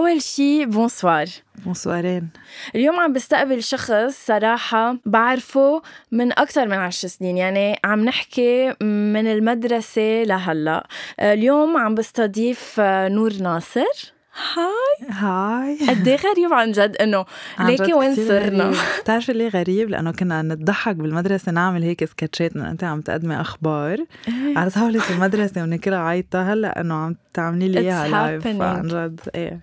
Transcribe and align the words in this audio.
أول 0.00 0.22
شي 0.22 0.66
bonsoir. 0.66 1.26
بونسوارين. 1.64 2.28
اليوم 2.74 3.00
عم 3.00 3.12
بستقبل 3.12 3.62
شخص 3.62 4.26
صراحة 4.26 4.96
بعرفه 5.06 5.82
من 6.12 6.32
أكثر 6.32 6.66
من 6.68 6.72
عشر 6.72 7.08
سنين 7.08 7.36
يعني 7.36 7.78
عم 7.84 8.04
نحكي 8.04 8.74
من 8.80 9.26
المدرسة 9.26 10.22
لهلأ. 10.22 10.86
اليوم 11.20 11.76
عم 11.76 11.94
بستضيف 11.94 12.80
نور 12.80 13.32
ناصر. 13.32 14.12
hi. 14.34 15.10
hi. 15.10 15.78
قد 15.88 16.08
إيه 16.08 16.16
غريب 16.16 16.52
عن 16.52 16.72
جد 16.72 16.96
إنه 16.96 17.24
ليكي 17.60 17.94
وين 17.94 18.14
صرنا؟ 18.14 18.72
بتعرفي 19.00 19.32
ليه 19.32 19.48
غريب؟ 19.48 19.90
لأنه 19.90 20.12
كنا 20.12 20.42
نضحك 20.42 20.96
بالمدرسة 20.96 21.52
نعمل 21.52 21.82
هيك 21.82 22.04
سكتشات 22.04 22.56
إنه 22.56 22.70
أنت 22.70 22.84
عم 22.84 23.00
تقدمي 23.00 23.40
أخبار. 23.40 23.98
إيه. 24.28 24.58
على 24.58 24.70
طاوله 24.70 25.10
المدرسة 25.10 25.62
ونكلها 25.62 25.98
عيطه 25.98 26.52
هلأ 26.52 26.80
إنه 26.80 26.94
عم 26.94 27.16
تعملي 27.34 27.68
لي 27.68 27.80
إياها 27.80 28.08
live 28.08 28.46
عن 28.46 28.82
جد. 28.82 29.20
إيه. 29.34 29.60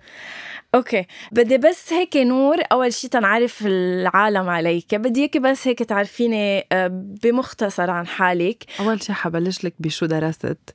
okay. 0.74 1.06
بدي 1.32 1.58
بس 1.58 1.92
هيك 1.92 2.16
نور. 2.16 2.56
أول 2.72 2.92
شيء 2.92 3.10
تنعرف 3.10 3.62
العالم 3.66 4.48
عليك. 4.48 4.94
بدي 4.94 5.20
إياكي 5.20 5.38
بس 5.38 5.68
هيك 5.68 5.82
تعرفيني 5.82 6.66
آه، 6.72 6.90
بمختصر 7.22 7.90
عن 7.90 8.06
حالك. 8.06 8.64
أول 8.80 9.02
شيء 9.02 9.14
حبلش 9.14 9.64
لك 9.64 9.74
بشو 9.78 10.06
درست. 10.06 10.74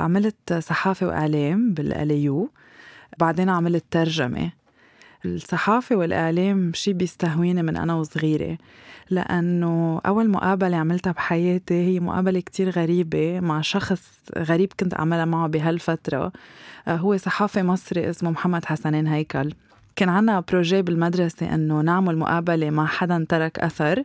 عملت 0.00 0.52
صحافة 0.52 1.06
وإعلام 1.06 1.74
بالآليو. 1.74 2.50
بعدين 3.18 3.48
عملت 3.48 3.84
ترجمة 3.90 4.50
الصحافة 5.24 5.96
والإعلام 5.96 6.72
شي 6.74 6.92
بيستهويني 6.92 7.62
من 7.62 7.76
أنا 7.76 7.94
وصغيرة 7.94 8.58
لأنه 9.10 10.00
أول 10.06 10.30
مقابلة 10.30 10.76
عملتها 10.76 11.12
بحياتي 11.12 11.74
هي 11.74 12.00
مقابلة 12.00 12.40
كتير 12.40 12.70
غريبة 12.70 13.40
مع 13.40 13.60
شخص 13.60 14.12
غريب 14.38 14.72
كنت 14.80 14.94
أعملها 14.94 15.24
معه 15.24 15.46
بهالفترة. 15.48 16.32
آه، 16.88 16.96
هو 16.96 17.16
صحافي 17.16 17.62
مصري 17.62 18.10
اسمه 18.10 18.30
محمد 18.30 18.64
حسنين 18.64 19.06
هيكل. 19.06 19.52
كان 19.96 20.08
عنا 20.08 20.40
بروجي 20.40 20.82
بالمدرسة 20.82 21.54
إنه 21.54 21.80
نعمل 21.80 22.18
مقابلة 22.18 22.70
مع 22.70 22.86
حدا 22.86 23.26
ترك 23.28 23.58
أثر. 23.58 24.02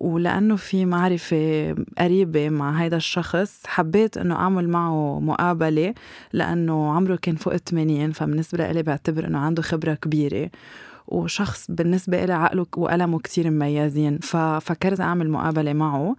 ولأنه 0.00 0.56
في 0.56 0.86
معرفة 0.86 1.74
قريبة 1.98 2.48
مع 2.48 2.70
هيدا 2.70 2.96
الشخص 2.96 3.62
حبيت 3.66 4.16
إنه 4.18 4.34
أعمل 4.34 4.68
معه 4.68 5.20
مقابلة 5.20 5.94
لأنه 6.32 6.92
عمره 6.92 7.16
كان 7.16 7.36
فوق 7.36 7.56
80 7.56 8.12
فبالنسبة 8.12 8.72
لي 8.72 8.82
بعتبر 8.82 9.26
إنه 9.26 9.38
عنده 9.38 9.62
خبرة 9.62 9.94
كبيرة. 9.94 10.50
وشخص 11.08 11.66
بالنسبة 11.70 12.24
إلي 12.24 12.32
عقله 12.32 12.66
وقلمه 12.76 13.18
كتير 13.18 13.50
مميزين 13.50 14.18
ففكرت 14.18 15.00
أعمل 15.00 15.30
مقابلة 15.30 15.72
معه. 15.72 16.16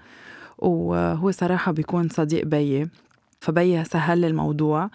وهو 0.57 1.31
صراحة 1.31 1.71
بيكون 1.71 2.09
صديق 2.09 2.45
بيي 2.45 2.87
فبيي 3.39 3.83
سهل 3.83 4.17
لي 4.17 4.27
الموضوع. 4.27 4.89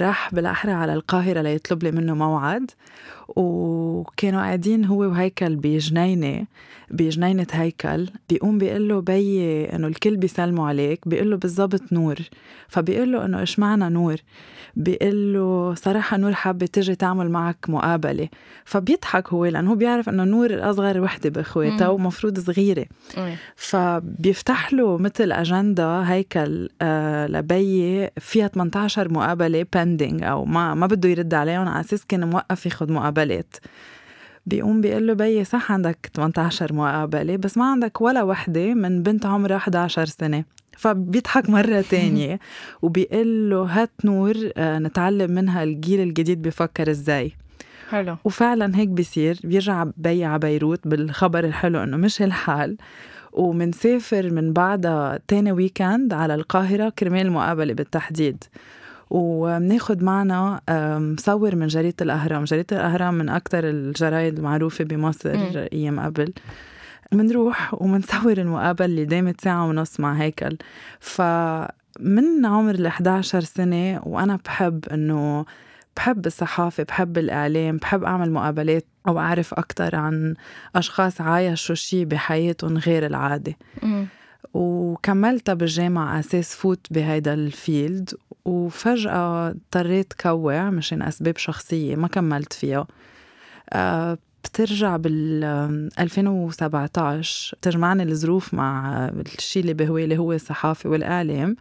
راح 0.00 0.34
بالأحرى 0.34 0.72
على 0.72 0.94
القاهرة 0.94 1.40
ليطلب 1.42 1.82
لي 1.82 1.90
منه 1.90 2.14
موعد. 2.14 2.70
وكانوا 3.36 4.40
قاعدين 4.40 4.84
هو 4.84 5.00
وهيكل 5.00 5.56
بجنينة 5.56 6.46
بجنينة 6.90 7.46
هيكل. 7.52 8.08
بيقوم 8.28 8.58
بيقول 8.58 8.88
له 8.88 9.00
بيي 9.00 9.64
إنه 9.64 9.86
الكل 9.86 10.16
بيسلموا 10.16 10.68
عليك. 10.68 11.08
بيقول 11.08 11.30
له 11.30 11.36
بالضبط 11.36 11.92
نور. 11.92 12.16
فبيقول 12.68 13.12
له 13.12 13.24
إنه 13.24 13.40
إيش 13.40 13.58
معنى 13.58 13.88
نور؟ 13.88 14.16
بيقول 14.76 15.34
له 15.34 15.74
صراحة 15.74 16.16
نور 16.16 16.32
حابة 16.32 16.66
تجي 16.66 16.94
تعمل 16.94 17.30
معك 17.30 17.56
مقابلة. 17.68 18.28
فبيضحك 18.64 19.28
هو 19.28 19.46
لأنه 19.46 19.70
هو 19.70 19.74
بيعرف 19.74 20.08
إنه 20.08 20.24
نور 20.24 20.70
أصغر 20.70 21.00
وحدة 21.00 21.30
بإخواتها 21.30 21.88
ومفروض 21.88 22.38
صغيرة. 22.38 22.86
فبيفتح 23.56 24.72
له 24.72 24.98
مثل 24.98 25.32
أجندة 25.32 26.00
هيكل 26.00 26.68
آه 26.82 27.26
لبيي 27.26 28.10
فيها 28.18 28.48
18 28.48 29.12
مقابلة 29.12 29.66
بندنج 29.74 30.22
أو 30.22 30.44
ما 30.44 30.74
ما 30.74 30.86
بده 30.86 31.08
يرد 31.08 31.34
عليهم. 31.34 31.68
على 31.68 31.80
أساس 31.80 32.06
كان 32.06 32.30
موقف 32.30 32.66
ياخد 32.66 32.90
مقابلات 33.20 33.56
بيقوم 34.46 34.80
بيقول 34.80 35.06
له 35.06 35.12
بيي 35.12 35.44
صح 35.44 35.72
عندك 35.72 36.10
18 36.14 36.72
مقابلة 36.72 37.36
بس 37.36 37.58
ما 37.58 37.70
عندك 37.70 38.00
ولا 38.00 38.22
وحدة 38.22 38.74
من 38.74 39.02
بنت 39.02 39.26
عمرها 39.26 39.56
11 39.56 40.04
سنة. 40.04 40.44
فبيضحك 40.76 41.50
مرة 41.50 41.80
تانية. 41.90 42.40
وبيقول 42.82 43.50
له 43.50 43.62
هات 43.62 43.90
نور 44.04 44.34
آه، 44.56 44.78
نتعلم 44.78 45.30
منها 45.30 45.62
الجيل 45.62 46.00
الجديد 46.00 46.42
بفكر 46.42 46.90
إزاي. 46.90 47.32
حلو. 47.90 48.16
وفعلا 48.24 48.76
هيك 48.76 48.88
بيصير. 48.88 49.38
بيرجع 49.44 49.86
بي 49.96 50.24
على 50.24 50.38
بيروت 50.38 50.88
بالخبر 50.88 51.44
الحلو 51.44 51.82
إنه 51.82 51.96
مش 51.96 52.22
الحال 52.22 52.76
ومنسافر 53.32 54.30
من 54.30 54.52
بعدها 54.52 55.18
تاني 55.28 55.52
ويكند 55.52 56.12
على 56.12 56.34
القاهرة 56.34 56.88
كرمال 56.88 57.26
المقابلة 57.26 57.74
بالتحديد. 57.74 58.44
وبناخد 59.10 60.02
معنا 60.02 60.60
مصور 60.98 61.56
من 61.56 61.66
جريدة 61.66 61.96
الأهرام. 62.00 62.44
جريدة 62.44 62.76
الأهرام 62.76 63.14
من 63.14 63.28
أكثر 63.28 63.64
الجرايد 63.64 64.38
المعروفة 64.38 64.84
بمصر 64.84 65.30
أيام 65.72 66.00
قبل. 66.00 66.32
منروح 67.12 67.82
ومنصور 67.82 68.32
المقابلة 68.32 68.86
اللي 68.86 69.04
دامت 69.04 69.40
ساعة 69.40 69.66
ونص 69.68 70.00
مع 70.00 70.12
هيكل. 70.12 70.56
فمن 71.00 72.46
عمر 72.46 72.74
ال 72.74 72.86
11 72.86 73.40
سنة 73.40 74.00
وأنا 74.06 74.38
بحب 74.44 74.84
إنه 74.92 75.44
بحب 75.96 76.26
الصحافة 76.26 76.82
بحب 76.82 77.18
الإعلام 77.18 77.76
بحب 77.76 78.04
أعمل 78.04 78.32
مقابلات 78.32 78.86
أو 79.08 79.18
أعرف 79.18 79.54
أكتر 79.54 79.96
عن 79.96 80.34
أشخاص 80.76 81.20
عايشوا 81.20 81.74
شي 81.74 82.04
بحياتهم 82.04 82.78
غير 82.78 83.06
العادة. 83.06 83.56
وكملتها 84.54 85.54
بالجامعة 85.54 86.18
أساس 86.20 86.54
فوت 86.54 86.86
بهيدا 86.90 87.34
ال 87.34 87.47
field 87.47 88.14
وفجأة 88.44 89.48
اضطريت 89.48 90.12
كوع 90.12 90.70
مشان 90.70 91.02
أسباب 91.02 91.36
شخصية 91.36 91.96
ما 91.96 92.08
كملت 92.08 92.52
فيها. 92.52 92.86
أه 93.72 94.18
بترجع 94.44 94.96
بال 94.96 95.44
2017 95.98 97.56
تجمعني 97.62 98.02
الظروف 98.02 98.54
مع 98.54 98.94
الشيء 99.08 99.62
اللي 99.62 99.74
بهوالي 99.74 100.18
هو 100.18 100.32
الصحافة 100.32 100.90
والإعلام 100.90 101.56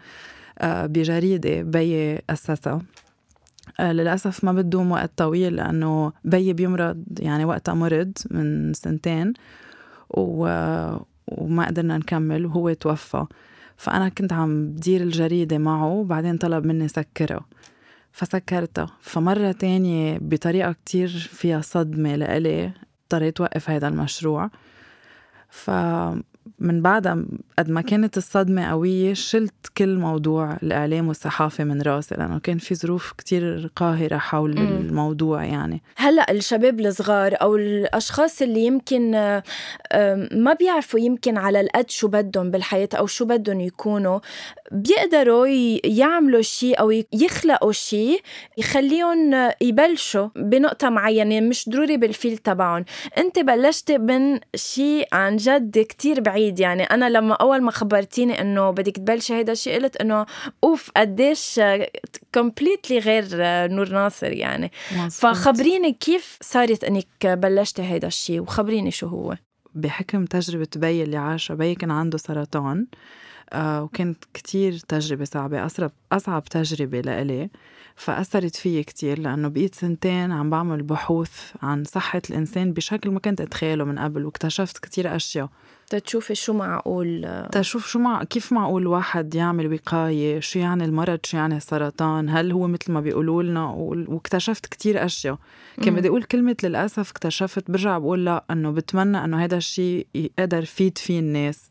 أه 0.59 0.85
بجريدة 0.85 1.61
بي 1.61 2.19
أسسها 2.29 2.81
أه 3.79 3.91
للأسف 3.91 4.43
ما 4.43 4.51
بدوم 4.53 4.91
وقت 4.91 5.11
طويل 5.17 5.55
لأنه 5.55 6.11
بي 6.23 6.53
بيمرض 6.53 7.03
يعني 7.19 7.45
وقتها 7.45 7.73
مرض 7.73 8.11
من 8.31 8.73
سنتين 8.73 9.33
و... 10.09 10.47
وما 11.31 11.67
قدرنا 11.67 11.97
نكمل 11.97 12.45
وهو 12.45 12.73
توفى. 12.73 13.25
فأنا 13.77 14.09
كنت 14.09 14.33
عم 14.33 14.67
بدير 14.67 15.01
الجريدة 15.01 15.57
معه 15.57 15.87
وبعدين 15.87 16.37
طلب 16.37 16.65
مني 16.65 16.87
سكرها 16.87 17.45
فسكرتها 18.11 18.91
فمرة 19.01 19.51
تانية 19.51 20.17
بطريقة 20.21 20.71
كتير 20.71 21.07
فيها 21.09 21.61
صدمة 21.61 22.15
لإلي 22.15 22.71
اضطريت 23.03 23.41
وقف 23.41 23.69
هذا 23.69 23.87
المشروع. 23.87 24.49
ف 25.49 25.71
من 26.59 26.81
بعدها 26.81 27.25
قد 27.59 27.69
ما 27.69 27.81
كانت 27.81 28.17
الصدمة 28.17 28.69
قوية 28.69 29.13
شلت 29.13 29.53
كل 29.77 29.97
موضوع 29.97 30.57
الإعلام 30.63 31.07
والصحافة 31.07 31.63
من 31.63 31.81
رأسي 31.81 32.15
لأنه 32.15 32.39
كان 32.39 32.57
في 32.57 32.75
ظروف 32.75 33.11
كتير 33.17 33.71
قاهرة 33.75 34.17
حول 34.17 34.55
م. 34.55 34.57
الموضوع 34.59 35.45
يعني. 35.45 35.81
هلأ 35.95 36.31
الشباب 36.31 36.79
الصغار 36.79 37.35
أو 37.41 37.55
الأشخاص 37.55 38.41
اللي 38.41 38.65
يمكن 38.65 39.11
ما 40.31 40.53
بيعرفوا 40.59 40.99
يمكن 40.99 41.37
على 41.37 41.61
القد 41.61 41.89
شو 41.89 42.07
بدهم 42.07 42.51
بالحياة 42.51 42.89
أو 42.93 43.07
شو 43.07 43.25
بدهم 43.25 43.59
يكونوا 43.59 44.19
بيقدروا 44.71 45.47
يعملوا 45.83 46.41
شيء 46.41 46.79
أو 46.79 46.91
يخلقوا 47.13 47.71
شيء 47.71 48.21
يخليهم 48.57 49.49
يبلشوا 49.61 50.27
بنقطة 50.35 50.89
معينة 50.89 51.41
مش 51.41 51.69
ضروري 51.69 51.97
بالفيل 51.97 52.37
تبعهم. 52.37 52.85
أنت 53.17 53.39
بلشت 53.39 53.91
من 53.91 54.39
شيء 54.55 55.07
عن 55.13 55.35
جد 55.35 55.79
كتير 55.79 56.19
بعيد. 56.21 56.38
بعيد. 56.39 56.59
يعني 56.59 56.83
أنا 56.83 57.09
لما 57.09 57.33
أول 57.33 57.61
ما 57.61 57.71
خبرتيني 57.71 58.41
إنه 58.41 58.71
بدك 58.71 58.95
تبلشي 58.95 59.33
هيدا 59.33 59.51
الشيء 59.51 59.81
قلت 59.81 59.95
إنه 59.95 60.25
أوف 60.63 60.91
قديش 60.97 61.61
completely 62.33 62.99
غير 62.99 63.25
نور 63.71 63.89
ناصر 63.89 64.31
يعني. 64.31 64.71
فخبريني 65.11 65.93
كيف 65.93 66.37
صارت 66.41 66.83
إنك 66.83 67.25
بلشتي 67.25 67.81
هيدا 67.81 68.07
الشيء 68.07 68.39
وخبريني 68.39 68.91
شو 68.91 69.07
هو. 69.07 69.35
بحكم 69.75 70.25
تجربة 70.25 70.67
بي 70.75 71.03
اللي 71.03 71.17
عاشها 71.17 71.55
بي 71.55 71.75
كان 71.75 71.91
عنده 71.91 72.17
سرطان. 72.17 72.79
آه 72.79 72.97
وكانت 73.55 74.23
كتير 74.33 74.77
تجربة 74.77 75.25
صعبة 75.25 75.65
أصعب, 75.65 75.91
أصعب 76.11 76.43
تجربة 76.43 77.01
لإلي. 77.01 77.49
فأثرت 77.95 78.55
فيي 78.55 78.83
كتير 78.83 79.19
لأنه 79.19 79.47
بقيت 79.47 79.75
سنتين 79.75 80.31
عم 80.31 80.49
بعمل 80.49 80.83
بحوث 80.83 81.31
عن 81.61 81.83
صحة 81.83 82.21
الإنسان 82.29 82.73
بشكل 82.73 83.09
ما 83.09 83.19
كنت 83.19 83.41
أتخيله 83.41 83.83
من 83.83 83.99
قبل 83.99 84.25
واكتشفت 84.25 84.77
كتير 84.77 85.15
أشياء. 85.15 85.49
تشوفي 85.89 86.35
شو 86.35 86.53
معقول؟ 86.53 87.45
تشوف 87.51 87.87
شو 87.87 87.99
مع 87.99 88.23
كيف 88.23 88.53
معقول 88.53 88.87
واحد 88.87 89.35
يعمل 89.35 89.73
وقاية؟ 89.73 90.39
شو 90.39 90.59
يعني 90.59 90.85
المرض؟ 90.85 91.19
شو 91.23 91.37
يعني 91.37 91.57
السرطان؟ 91.57 92.29
هل 92.29 92.51
هو 92.51 92.67
مثل 92.67 92.91
ما 92.91 93.01
بيقولوا 93.01 93.43
لنا؟ 93.43 93.65
واكتشفت 93.65 94.65
كتير 94.65 95.05
أشياء. 95.05 95.37
كان 95.83 95.95
بدي 95.95 96.07
أقول 96.07 96.23
كلمة 96.23 96.55
للأسف 96.63 97.11
اكتشفت 97.11 97.71
برجع 97.71 97.97
بقول 97.97 98.25
لا 98.25 98.45
أنه 98.51 98.71
بتمنى 98.71 99.23
أنه 99.23 99.43
هذا 99.43 99.57
الشيء 99.57 100.07
يقدر 100.15 100.65
فيد 100.65 100.97
فيه 100.97 101.19
الناس. 101.19 101.69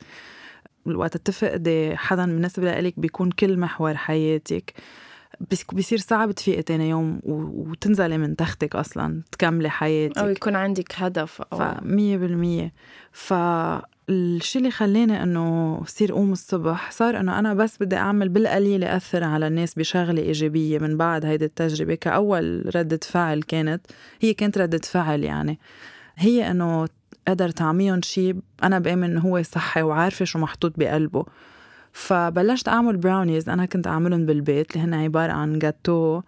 وقت 0.87 1.17
تفقدي 1.17 1.97
حدا 1.97 2.27
بالنسبة 2.27 2.81
لك 2.81 3.01
بيكون 3.01 3.31
كل 3.31 3.59
محور 3.59 3.95
حياتك 3.95 4.75
بيصير 5.73 5.99
صعب 5.99 6.33
تفيقي 6.33 6.63
تاني 6.63 6.89
يوم 6.89 7.21
وتنزلي 7.25 8.19
من 8.19 8.37
تختك 8.37 8.77
أصلا 8.77 9.23
تكملي 9.33 9.71
حياتك. 9.71 10.19
أو 10.19 10.29
يكون 10.29 10.57
عندك 10.57 10.95
هدف 10.97 11.43
أو 11.53 11.75
مية 11.83 12.17
بالمية. 12.17 12.73
فالشي 13.13 14.59
اللي 14.59 14.71
خلاني 14.71 15.23
إنه 15.23 15.81
صير 15.87 16.13
قوم 16.13 16.33
الصبح 16.33 16.91
صار 16.91 17.21
إنه 17.21 17.39
أنا 17.39 17.55
بس 17.55 17.77
بدي 17.81 17.97
أعمل 17.97 18.29
بالقليل 18.29 18.85
أثر 18.85 19.25
على 19.25 19.47
الناس 19.47 19.75
بشغلة 19.75 20.23
إيجابية 20.23 20.79
من 20.79 20.97
بعد 20.97 21.25
هيدي 21.25 21.45
التجربة 21.45 21.95
كأول 21.95 22.71
ردة 22.77 23.01
فعل 23.03 23.43
كانت 23.43 23.87
هي 24.21 24.35
كانت 24.35 24.59
ردة 24.59 24.81
فعل 24.85 25.25
يعني. 25.25 25.59
هي 26.17 26.51
إنه 26.51 26.89
قدر 27.29 27.49
تطعميهم 27.49 28.03
شيء 28.03 28.37
أنا 28.63 28.79
بآمن 28.79 29.05
إنه 29.05 29.21
هو 29.21 29.43
صحي 29.43 29.83
وعارفه 29.83 30.25
شو 30.25 30.39
محطوط 30.39 30.73
بقلبه. 30.77 31.25
فبلشت 31.93 32.69
أعمل 32.69 32.97
براونيز 32.97 33.49
أنا 33.49 33.67
كنت 33.67 33.87
أعملهم 33.87 34.27
بالبيت 34.27 34.77
اللي 34.77 34.85
هن 34.85 34.95
عبارة 34.95 35.33
عن 35.33 35.59
جاتو 35.59 36.21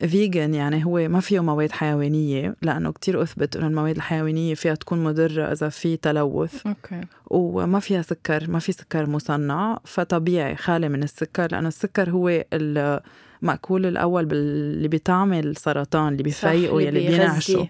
vegan 0.00 0.54
يعني 0.54 0.84
هو 0.84 1.08
ما 1.08 1.20
فيه 1.20 1.40
مواد 1.40 1.72
حيوانية 1.72 2.56
لأنه 2.62 2.92
كتير 2.92 3.22
أثبت 3.22 3.56
إنه 3.56 3.66
المواد 3.66 3.96
الحيوانية 3.96 4.54
فيها 4.54 4.74
تكون 4.74 5.04
مضرة 5.04 5.52
إذا 5.52 5.68
في 5.68 5.96
تلوث. 5.96 6.66
okay. 6.66 7.00
وما 7.26 7.80
فيها 7.80 8.02
سكر 8.02 8.50
ما 8.50 8.58
في 8.58 8.72
سكر 8.72 9.06
مصنع 9.06 9.78
فطبيعي 9.84 10.56
خالي 10.56 10.88
من 10.88 11.02
السكر 11.02 11.48
لأنه 11.52 11.68
السكر 11.68 12.10
هو 12.10 12.44
المأكول 12.52 13.86
الأول 13.86 14.28
اللي 14.32 14.88
بيطعم 14.88 15.32
السرطان 15.32 16.12
اللي 16.12 16.22
بيفيقه 16.22 16.80
يلي 16.82 17.08
بينعشه. 17.08 17.68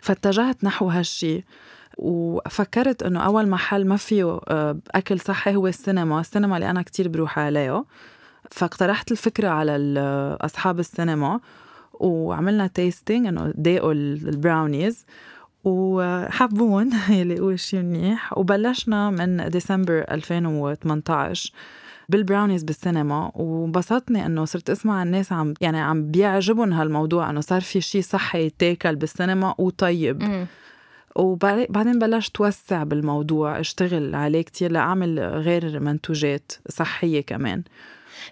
فاتجهت 0.00 0.64
نحو 0.64 0.88
هالشي. 0.88 1.44
وفكرت 1.98 3.02
إنه 3.02 3.20
أول 3.20 3.48
محل 3.48 3.86
ما 3.86 3.96
فيه 3.96 4.40
آه، 4.48 4.78
أكل 4.90 5.20
صحي 5.20 5.56
هو 5.56 5.66
السينما 5.66 6.20
السينما 6.20 6.56
اللي 6.56 6.70
أنا 6.70 6.82
كتير 6.82 7.08
بروح 7.08 7.38
عليه 7.38 7.84
فاقترحت 8.50 9.12
الفكرة 9.12 9.48
على 9.48 9.76
أصحاب 10.40 10.78
السينما 10.78 11.40
وعملنا 12.00 12.66
testing 12.66 13.26
إنه 13.26 13.52
داقوا 13.56 13.92
البراونيز 13.92 15.06
وحبون 15.64 16.90
يلي 17.18 17.40
هو 17.40 17.56
شيء 17.56 17.80
منيح. 17.80 18.38
وبلشنا 18.38 19.10
من 19.10 19.48
ديسمبر 19.48 20.04
2018 20.10 21.52
بالبراونيز 22.08 22.62
بالسينما. 22.62 23.32
وانبسطني 23.34 24.26
إنه 24.26 24.44
صرت 24.44 24.70
أسمع 24.70 25.02
الناس 25.02 25.32
عم 25.32 25.54
يعني 25.60 25.80
عم 25.80 26.10
بيعجبهم 26.10 26.72
هالموضوع 26.72 27.30
إنه 27.30 27.40
صار 27.40 27.60
في 27.60 27.80
شيء 27.80 28.02
صحي 28.02 28.46
يتاكل 28.46 28.96
بالسينما 28.96 29.54
وطيب. 29.58 30.46
وبعدين 31.18 31.98
بلشت 31.98 32.34
توسع 32.34 32.82
بالموضوع 32.82 33.60
اشتغل 33.60 34.14
عليه 34.14 34.42
كتير 34.42 34.72
لأعمل 34.72 35.20
غير 35.20 35.80
منتوجات 35.80 36.52
صحية 36.68 37.20
كمان. 37.20 37.62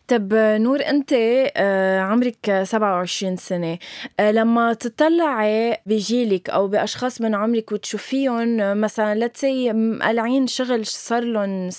طب 0.09 0.35
نور 0.35 0.81
أنت 0.81 1.13
آه، 1.57 2.01
عمرك 2.01 2.61
27 2.65 3.37
سنة. 3.37 3.79
آه، 4.21 4.31
لما 4.31 4.73
تطلعي 4.73 5.77
بجيلك 5.87 6.51
أو 6.51 6.69
بأشخاص 6.69 7.21
من 7.21 7.35
عمرك 7.35 7.73
وتشوفيهم 7.73 8.81
مثلا 8.81 9.25
لتسي 9.27 9.71
قلعين 10.03 10.47
شغل 10.47 10.87
صار 10.87 11.25
لهم 11.25 11.71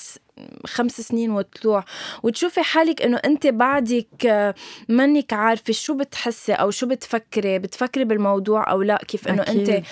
خمس 0.65 1.01
سنين 1.01 1.31
وطلوع. 1.31 1.83
وتشوفي 2.23 2.61
حالك 2.61 3.01
إنه 3.01 3.17
أنت 3.25 3.47
بعدك 3.47 4.25
آه، 4.25 4.55
منك 4.89 5.33
عارفة 5.33 5.73
شو 5.73 5.93
بتحسي 5.97 6.53
أو 6.53 6.71
شو 6.71 6.87
بتفكري. 6.87 7.59
بتفكري 7.59 8.03
بالموضوع 8.03 8.71
أو 8.71 8.81
لا؟ 8.81 8.97
كيف 9.07 9.27
إنه 9.27 9.41
أنت 9.41 9.83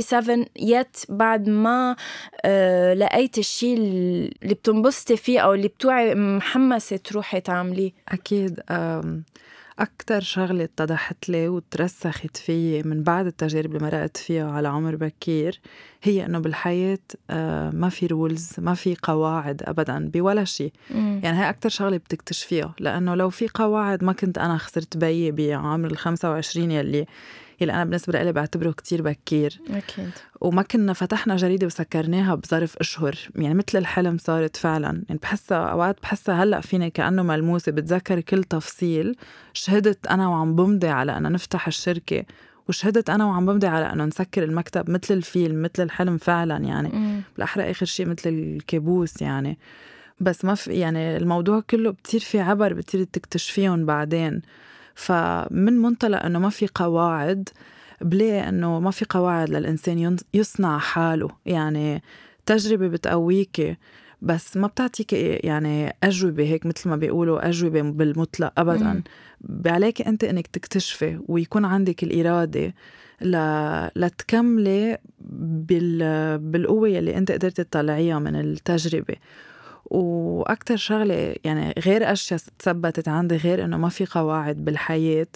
27 0.00 0.46
يت 0.56 0.96
بعد 1.08 1.48
ما 1.48 1.96
آه 2.44 2.94
لقيت 2.94 3.38
الشيء 3.38 3.76
اللي 3.76 4.54
بتنبسطي 4.54 5.16
فيه 5.16 5.40
أو 5.40 5.54
اللي 5.54 5.68
بتوعي 5.68 6.14
محمسة 6.14 6.96
تروحي 6.96 7.40
تعمليه. 7.40 7.92
أكيد. 8.08 8.60
أكتر 9.82 10.20
شغلة 10.20 10.64
اتضحت 10.64 11.28
لي 11.28 11.48
وترسخت 11.48 12.36
فيي 12.36 12.82
من 12.82 13.02
بعد 13.02 13.26
التجارب 13.26 13.66
اللي 13.76 13.84
مرقت 13.84 14.16
فيها 14.16 14.50
على 14.50 14.68
عمر 14.68 14.96
بكير 14.96 15.60
هي 16.02 16.26
إنه 16.26 16.38
بالحياة 16.38 16.98
آه، 17.30 17.70
ما 17.70 17.88
في 17.88 18.06
رولز 18.06 18.50
ما 18.58 18.74
في 18.74 18.96
قواعد 19.02 19.62
أبدا 19.62 20.10
بولا 20.14 20.44
شيء 20.44 20.72
يعني 21.22 21.38
هي 21.40 21.50
أكتر 21.50 21.68
شغلة 21.68 21.96
بتكتشفيها 21.96 22.74
لأنه 22.80 23.14
لو 23.14 23.30
في 23.30 23.48
قواعد 23.54 24.04
ما 24.04 24.12
كنت 24.12 24.38
أنا 24.38 24.56
خسرت 24.58 24.96
بيي 24.96 25.30
بعمر 25.30 25.90
ال 25.90 25.96
25 25.96 26.70
يلي 26.70 27.06
يلي 27.62 27.72
أنا 27.72 27.84
بالنسبة 27.84 28.22
لي 28.22 28.32
بعتبره 28.32 28.70
كتير 28.70 29.02
بكير. 29.02 29.60
أكيد. 29.70 30.10
وما 30.40 30.62
كنا 30.62 30.92
فتحنا 30.92 31.36
جريدة 31.36 31.66
وسكرناها 31.66 32.34
بظرف 32.34 32.76
أشهر 32.76 33.18
يعني 33.36 33.54
مثل 33.54 33.78
الحلم 33.78 34.18
صارت 34.18 34.56
فعلا. 34.56 35.02
يعني 35.08 35.20
بحسها 35.22 35.58
أوقات 35.58 36.02
بحسها 36.02 36.44
هلأ 36.44 36.60
فيني 36.60 36.90
كأنه 36.90 37.22
ملموسة 37.22 37.72
بتذكر 37.72 38.20
كل 38.20 38.44
تفصيل. 38.44 39.16
شهدت 39.52 40.06
أنا 40.06 40.28
وعم 40.28 40.56
بمضي 40.56 40.88
على 40.88 41.16
أن 41.16 41.32
نفتح 41.32 41.66
الشركة 41.66 42.24
وشهدت 42.68 43.10
أنا 43.10 43.26
وعم 43.26 43.46
بمضي 43.46 43.66
على 43.66 43.92
إنه 43.92 44.04
نسكر 44.04 44.44
المكتب 44.44 44.90
مثل 44.90 45.14
الفيلم 45.14 45.62
مثل 45.62 45.82
الحلم 45.82 46.18
فعلا 46.18 46.56
يعني. 46.56 47.22
بالأحرى 47.34 47.70
آخر 47.70 47.86
شيء 47.86 48.06
مثل 48.06 48.28
الكابوس 48.28 49.22
يعني. 49.22 49.58
بس 50.20 50.44
ما 50.44 50.54
في 50.54 50.72
يعني 50.72 51.16
الموضوع 51.16 51.60
كله 51.60 51.90
بتصير 51.90 52.20
في 52.20 52.40
عبر 52.40 52.72
بتصير 52.72 53.04
تكتشفيهم 53.04 53.86
بعدين. 53.86 54.42
فمن 54.94 55.72
منطلق 55.72 56.22
إنه 56.22 56.38
ما 56.38 56.50
في 56.50 56.68
قواعد 56.74 57.48
بلاقي 58.00 58.48
إنه 58.48 58.80
ما 58.80 58.90
في 58.90 59.04
قواعد 59.08 59.50
للإنسان 59.50 60.16
يصنع 60.34 60.78
حاله. 60.78 61.28
يعني 61.46 62.02
تجربة 62.46 62.88
بتقويكي 62.88 63.76
بس 64.22 64.56
ما 64.56 64.66
بتعطيك 64.66 65.12
يعني 65.44 65.96
أجوبة 66.02 66.44
هيك 66.44 66.66
مثل 66.66 66.88
ما 66.88 66.96
بيقولوا 66.96 67.48
أجوبة 67.48 67.82
بالمطلق 67.82 68.52
أبدا. 68.58 69.02
عليك 69.66 70.02
أنت 70.02 70.24
إنك 70.24 70.46
تكتشفي 70.46 71.20
ويكون 71.28 71.64
عندك 71.64 72.02
الإرادة 72.02 72.74
ل... 73.22 73.36
لتكملي 73.96 74.98
بال... 75.68 76.38
بالقوة 76.38 76.88
اللي 76.88 77.18
أنت 77.18 77.32
قدرت 77.32 77.60
تطلعيها 77.60 78.18
من 78.18 78.36
التجربة. 78.36 79.14
وأكتر 79.92 80.76
شغلة 80.76 81.34
يعني 81.44 81.74
غير 81.78 82.12
أشياء 82.12 82.40
تثبتت 82.58 83.08
عندي 83.08 83.36
غير 83.36 83.64
إنه 83.64 83.76
ما 83.76 83.88
في 83.88 84.06
قواعد 84.06 84.64
بالحياة 84.64 85.26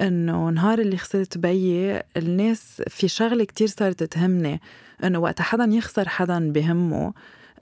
إنه 0.00 0.50
نهار 0.50 0.78
اللي 0.78 0.96
خسرت 0.96 1.38
بيي 1.38 2.02
الناس 2.16 2.82
في 2.88 3.08
شغلة 3.08 3.44
كتير 3.44 3.66
صارت 3.68 4.02
تهمني 4.02 4.60
إنه 5.04 5.18
وقت 5.18 5.40
حدا 5.42 5.64
يخسر 5.64 6.08
حدا 6.08 6.52
بهمه 6.52 7.12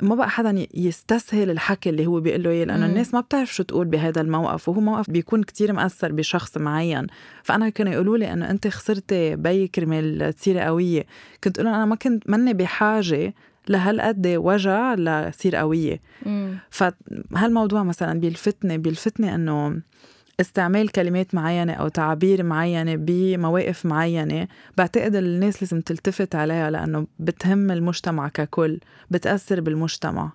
ما 0.03 0.15
بقى 0.15 0.31
حدا 0.31 0.67
يستسهل 0.75 1.51
الحكي 1.51 1.91
اللي 1.91 2.07
هو 2.07 2.21
بيقول 2.21 2.43
له 2.43 2.51
إياه 2.51 2.65
لأنه 2.65 2.87
الناس 2.87 3.15
ما 3.15 3.21
بتعرف 3.21 3.55
شو 3.55 3.63
تقول 3.63 3.87
بهذا 3.87 4.21
الموقف 4.21 4.69
وهو 4.69 4.81
موقف 4.81 5.11
بيكون 5.11 5.43
كتير 5.43 5.73
مأثر 5.73 6.13
بشخص 6.13 6.57
معين. 6.59 7.07
فأنا 7.43 7.69
كانوا 7.69 7.93
يقولوا 7.93 8.19
لي 8.19 8.33
إنه 8.33 8.51
أنت 8.51 8.69
خسرتي 8.69 9.37
بي 9.37 9.69
كرمال 9.69 10.33
تصيري 10.35 10.61
قوية 10.61 11.07
كنت 11.45 11.59
أقول 11.59 11.69
أنا 11.75 11.85
ما 11.85 11.97
كنت 11.97 12.31
مني 12.31 12.55
بحاجة 12.55 13.35
لهالقد 13.69 14.27
وجع 14.27 14.95
لصير 14.95 15.57
قوية. 15.57 16.01
فهالموضوع 16.71 17.83
مثلا 17.83 18.21
بيلفتني 18.21 18.79
بيلفتني 18.79 19.35
إنه 19.35 19.81
استعمال 20.41 20.93
كلمات 20.93 21.35
معينة 21.35 21.73
أو 21.73 21.89
تعابير 21.89 22.43
معينة 22.43 22.95
بمواقف 22.97 23.87
معينة 23.87 24.49
بعتقد 24.79 25.15
الناس 25.15 25.63
لازم 25.63 25.81
تلتفت 25.81 26.35
عليها 26.35 26.71
لأنه 26.71 27.07
بتهم 27.19 27.71
المجتمع 27.71 28.29
ككل 28.29 28.81
بتأثر 29.11 29.61
بالمجتمع. 29.61 30.33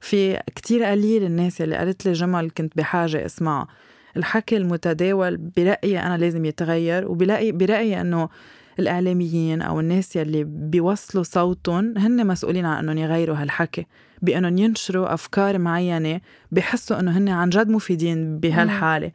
في 0.00 0.40
كتير 0.54 0.84
قليل 0.84 1.24
الناس 1.24 1.60
اللي 1.60 1.76
قالت 1.76 2.06
لي 2.06 2.12
جمل 2.12 2.50
كنت 2.50 2.76
بحاجة 2.76 3.26
أسمعها. 3.26 3.68
الحكي 4.16 4.56
المتداول 4.56 5.36
برأيي 5.36 6.00
أنا 6.00 6.18
لازم 6.18 6.44
يتغير 6.44 7.08
وبرأيي 7.10 7.52
برأيي 7.52 8.00
أنه 8.00 8.28
الإعلاميين 8.78 9.62
أو 9.62 9.80
الناس 9.80 10.16
يلي 10.16 10.44
بيوصلوا 10.44 11.24
صوتهم 11.24 11.98
هن 11.98 12.26
مسؤولين 12.26 12.66
عن 12.66 12.78
أنهم 12.78 12.98
يغيروا 12.98 13.36
هالحكي 13.36 13.86
بأنهم 14.22 14.58
ينشروا 14.58 15.14
أفكار 15.14 15.58
معينة 15.58 16.20
بحسوا 16.52 17.00
أنه 17.00 17.18
هن 17.18 17.28
عن 17.28 17.48
جد 17.50 17.68
مفيدين 17.68 18.38
بهالحالة. 18.38 19.12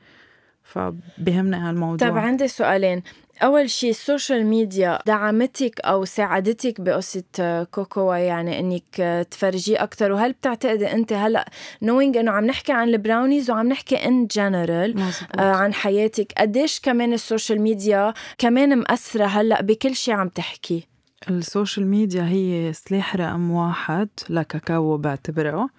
فبهمني 0.69 1.55
هالموضوع. 1.55 2.07
طيب 2.07 2.17
عندي 2.17 2.47
سؤالين. 2.47 3.03
أول 3.43 3.69
شيء 3.69 3.89
ال 3.89 3.97
social 3.97 4.45
media 4.45 4.99
دعمتك 5.05 5.79
أو 5.79 6.05
ساعدتك 6.05 6.81
بقصة 6.81 7.63
كاكاو؟ 7.71 8.15
يعني 8.15 8.59
إنك 8.59 9.27
تفرجيه 9.31 9.83
أكتر 9.83 10.11
وهل 10.11 10.33
بتعتقدي 10.33 10.91
أنت 10.91 11.13
هلأ 11.13 11.45
نوينج 11.81 12.17
إنه 12.17 12.31
عم 12.31 12.45
نحكي 12.45 12.71
عن 12.71 12.89
البراونيز 12.89 13.51
وعم 13.51 13.67
نحكي 13.67 13.95
in 13.95 14.27
general 14.27 14.99
آه 15.39 15.51
عن 15.51 15.73
حياتك 15.73 16.33
قديش 16.38 16.79
كمان 16.79 17.13
ال 17.13 17.20
social 17.20 17.61
media 17.61 18.13
كمان 18.38 18.77
مأثرة 18.77 19.25
هلأ 19.25 19.61
بكل 19.61 19.95
شيء 19.95 20.13
عم 20.13 20.29
تحكي؟ 20.29 20.88
ال 21.29 21.38
social 21.38 21.88
media 21.88 22.23
هي 22.23 22.73
سلاح 22.73 23.15
رقم 23.15 23.51
واحد 23.51 24.09
لكاكاو 24.29 24.97
بعتبره. 24.97 25.69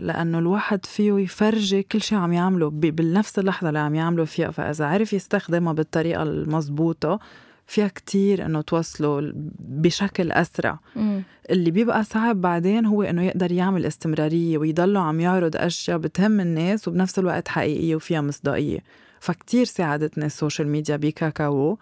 لأنه 0.00 0.38
الواحد 0.38 0.86
فيه 0.86 1.12
يفرجي 1.12 1.82
كل 1.82 2.00
شيء 2.00 2.18
عم 2.18 2.32
يعمله 2.32 2.70
بنفس 2.70 3.38
اللحظة 3.38 3.68
اللي 3.68 3.78
عم 3.78 3.94
يعمله 3.94 4.24
فيها. 4.24 4.50
فإذا 4.50 4.84
عرف 4.86 5.12
يستخدمها 5.12 5.72
بالطريقة 5.72 6.22
المضبوطة 6.22 7.18
فيها 7.66 7.88
كتير 7.88 8.46
إنه 8.46 8.60
توصله 8.60 9.32
بشكل 9.58 10.32
أسرع. 10.32 10.78
م. 10.96 11.20
اللي 11.50 11.70
بيبقى 11.70 12.04
صعب 12.04 12.40
بعدين 12.40 12.86
هو 12.86 13.02
إنه 13.02 13.22
يقدر 13.22 13.52
يعمل 13.52 13.86
استمرارية 13.86 14.58
ويضله 14.58 15.00
عم 15.00 15.20
يعرض 15.20 15.56
أشياء 15.56 15.98
بتهم 15.98 16.40
الناس 16.40 16.88
وبنفس 16.88 17.18
الوقت 17.18 17.48
حقيقية 17.48 17.96
وفيها 17.96 18.20
مصداقية. 18.20 18.78
فكتير 19.20 19.64
ساعدتني 19.64 20.26
ال 20.26 20.32
social 20.32 20.68
media 20.68 20.96
بكاكاو 20.96 21.78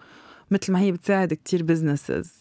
مثل 0.51 0.73
ما 0.73 0.81
هي 0.81 0.93
بتساعد 0.93 1.35
كتير 1.35 1.63
businesses 1.63 2.33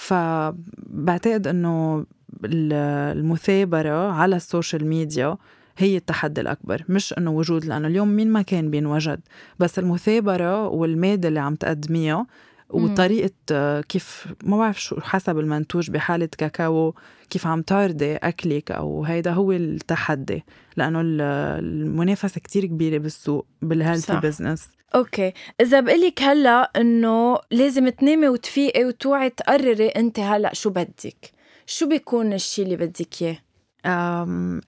فبعتقد 0.00 1.46
إنه 1.46 2.04
المثابرة 2.44 4.12
على 4.12 4.36
ال 4.36 4.43
social 4.43 4.86
media 4.86 5.36
هي 5.78 5.96
التحدي 5.96 6.40
الأكبر 6.40 6.84
مش 6.88 7.14
إنه 7.18 7.30
وجود 7.30 7.64
لأنه 7.64 7.88
اليوم 7.88 8.08
مين 8.08 8.32
ما 8.32 8.42
كان 8.42 8.70
بينوجد 8.70 9.20
بس 9.58 9.78
المثابرة 9.78 10.68
والمادة 10.68 11.28
اللي 11.28 11.40
عم 11.40 11.54
تقدميها 11.54 12.26
وطريقة 12.70 13.80
كيف 13.80 14.26
ما 14.44 14.58
بعرف 14.58 14.82
شو 14.82 15.00
حسب 15.00 15.38
المنتوج 15.38 15.90
بحالة 15.90 16.28
كاكاو 16.38 16.94
كيف 17.30 17.46
عم 17.46 17.62
تعرضي 17.62 18.16
أكلك 18.16 18.70
أو 18.70 19.04
هيدا 19.04 19.32
هو 19.32 19.52
التحدي 19.52 20.44
لأنه 20.76 21.00
المنافسة 21.02 22.40
كتير 22.40 22.66
كبيرة 22.66 22.98
بالسوق 22.98 23.46
بال 23.62 23.75
healthy 23.75 24.20
business 24.20 24.68
okay. 24.94 25.32
إذا 25.60 25.80
بقلك 25.80 26.22
هلأ 26.22 26.70
إنه 26.76 27.38
لازم 27.50 27.88
تنامي 27.88 28.28
وتفيقي 28.28 28.84
وتوعي 28.84 29.30
تقرري 29.30 29.88
أنت 29.88 30.20
هلأ 30.20 30.54
شو 30.54 30.70
بدك. 30.70 31.30
شو 31.66 31.88
بيكون 31.88 32.32
الشيء 32.32 32.64
اللي 32.64 32.76
بدك 32.76 33.22
إياه؟ 33.22 33.38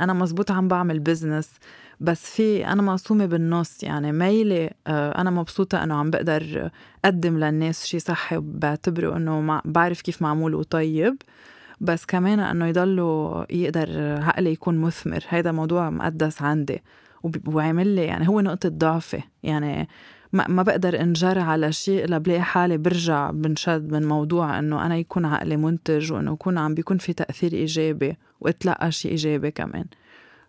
أنا 0.00 0.12
مزبوط 0.12 0.50
عم 0.50 0.68
بعمل 0.68 0.98
business 0.98 1.50
بس 2.00 2.30
في 2.30 2.66
أنا 2.66 2.82
مقسومه 2.82 3.26
بالنص 3.26 3.82
يعني. 3.82 4.12
ميلي 4.12 4.70
آه، 4.86 5.20
أنا 5.20 5.30
مبسوطة 5.30 5.82
إنه 5.82 5.94
عم 5.94 6.10
بقدر 6.10 6.70
أقدم 7.04 7.38
للناس 7.38 7.86
شيء 7.86 8.00
صحي 8.00 8.36
وبعتبره 8.36 9.16
إنه 9.16 9.60
بعرف 9.64 10.00
كيف 10.00 10.22
معمول 10.22 10.54
وطيب. 10.54 11.16
بس 11.80 12.04
كمان 12.04 12.40
إنه 12.40 12.66
يضلوا 12.66 13.44
يقدر 13.54 14.18
عقلي 14.22 14.52
يكون 14.52 14.78
مثمر. 14.78 15.24
هذا 15.28 15.52
موضوع 15.52 15.90
مقدس 15.90 16.42
عندي. 16.42 16.82
وعامل 17.46 17.86
لي 17.86 18.04
يعني 18.04 18.28
هو 18.28 18.40
نقطة 18.40 18.68
ضعفي. 18.68 19.22
يعني 19.42 19.88
ما, 20.32 20.48
ما 20.48 20.62
بقدر 20.62 21.00
انجر 21.00 21.38
على 21.38 21.72
شيء 21.72 22.18
بلاقي 22.18 22.42
حالي 22.42 22.78
برجع 22.78 23.30
بنشد 23.30 23.92
من 23.92 24.08
موضوع 24.08 24.58
إنه 24.58 24.86
أنا 24.86 24.96
يكون 24.96 25.24
عقلي 25.24 25.56
منتج 25.56 26.12
وإنه 26.12 26.32
يكون 26.32 26.58
عم 26.58 26.74
بيكون 26.74 26.98
في 26.98 27.12
تأثير 27.12 27.52
إيجابي 27.52 28.16
واتلقى 28.40 28.92
شيء 28.92 29.10
إيجابي 29.10 29.50
كمان. 29.50 29.84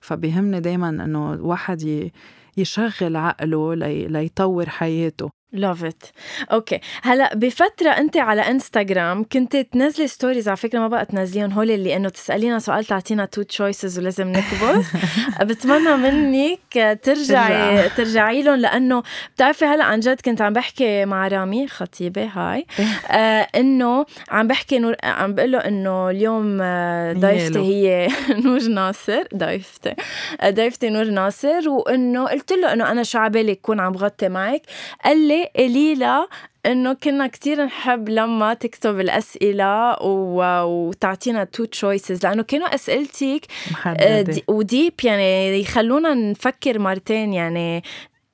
فبيهمني 0.02 0.60
دايما 0.60 0.90
إنه 0.90 1.34
الواحد 1.34 2.12
يشغل 2.58 3.16
عقله 3.16 3.74
لي 3.74 4.08
ليطور 4.08 4.70
حياته. 4.70 5.30
love 5.54 5.84
it 5.86 6.04
okay 6.52 6.80
هلا 7.04 7.36
بفترة 7.36 7.90
أنت 7.90 8.18
على 8.18 8.42
انستغرام 8.42 9.24
كنت 9.32 9.56
تنزلي 9.58 10.08
stories 10.08 10.48
على 10.48 10.58
فكرة 10.58 10.80
ما 10.80 10.88
بقى 10.88 11.06
تنزليهم 11.06 11.52
هول 11.52 11.72
اللي 11.72 11.96
إنه 11.96 12.10
تسألينا 12.10 12.60
سؤال 12.60 12.86
تعطينا 12.86 13.26
two 13.26 13.42
choices 13.42 14.00
ولازم 14.00 14.28
نكبس 14.28 14.86
بتمنى 15.42 15.96
منك 15.98 17.00
ترجعي 17.04 17.90
ترجعي 17.90 18.42
لهم 18.42 18.56
لأنه 18.56 19.04
بتعرفي 19.36 19.66
هلا 19.66 19.84
عن 19.84 20.00
جد 20.00 20.22
كنت 20.22 20.42
عم 20.42 20.54
بحكي 20.54 21.06
مع 21.06 21.28
رامي 21.28 21.68
خطيبة 21.68 22.26
هاي. 22.26 22.66
آه 23.12 23.48
إنه 23.56 24.06
عم 24.30 24.48
بحكي 24.48 24.80
نور 24.80 24.96
عم 25.04 25.36
بقول 25.36 25.52
له 25.52 25.58
إنه 25.58 26.10
اليوم 26.10 26.60
آه، 26.62 27.14
ضيفتي 27.14 27.60
هي 27.60 28.08
نور 28.46 28.62
ناصر. 28.64 29.24
ضيفتي. 29.36 29.94
آه، 30.42 30.50
ضيفتي 30.50 30.90
نور 30.90 31.06
ناصر 31.06 31.70
وإنه 31.70 32.28
قلت 32.28 32.52
له 32.54 32.74
إنه 32.74 32.92
أنا 32.92 33.04
شو 33.04 33.20
عبالي 33.20 33.52
اكون 33.52 33.80
عم 33.80 33.92
بغطي 33.92 34.30
معك. 34.30 34.62
قال 35.06 35.28
لي 35.28 35.43
قليلة 35.58 36.28
إنه 36.66 36.94
كنا 36.94 37.28
كتير 37.28 37.66
نحب 37.66 38.10
لما 38.10 38.54
تكتب 38.54 39.00
الأسئلة 39.00 40.02
و... 40.02 40.64
وتعطينا 40.64 41.44
two 41.44 41.66
choices 41.66 42.26
لأنه 42.26 42.44
كانوا 42.44 42.76
أسئلتك 42.76 43.42
آه، 43.88 44.26
و 44.48 44.57
deep 44.57 44.94
يعني 45.04 45.60
يخلونا 45.62 46.14
نفكر 46.14 46.80
مرتين 46.80 47.34
يعني 47.34 47.84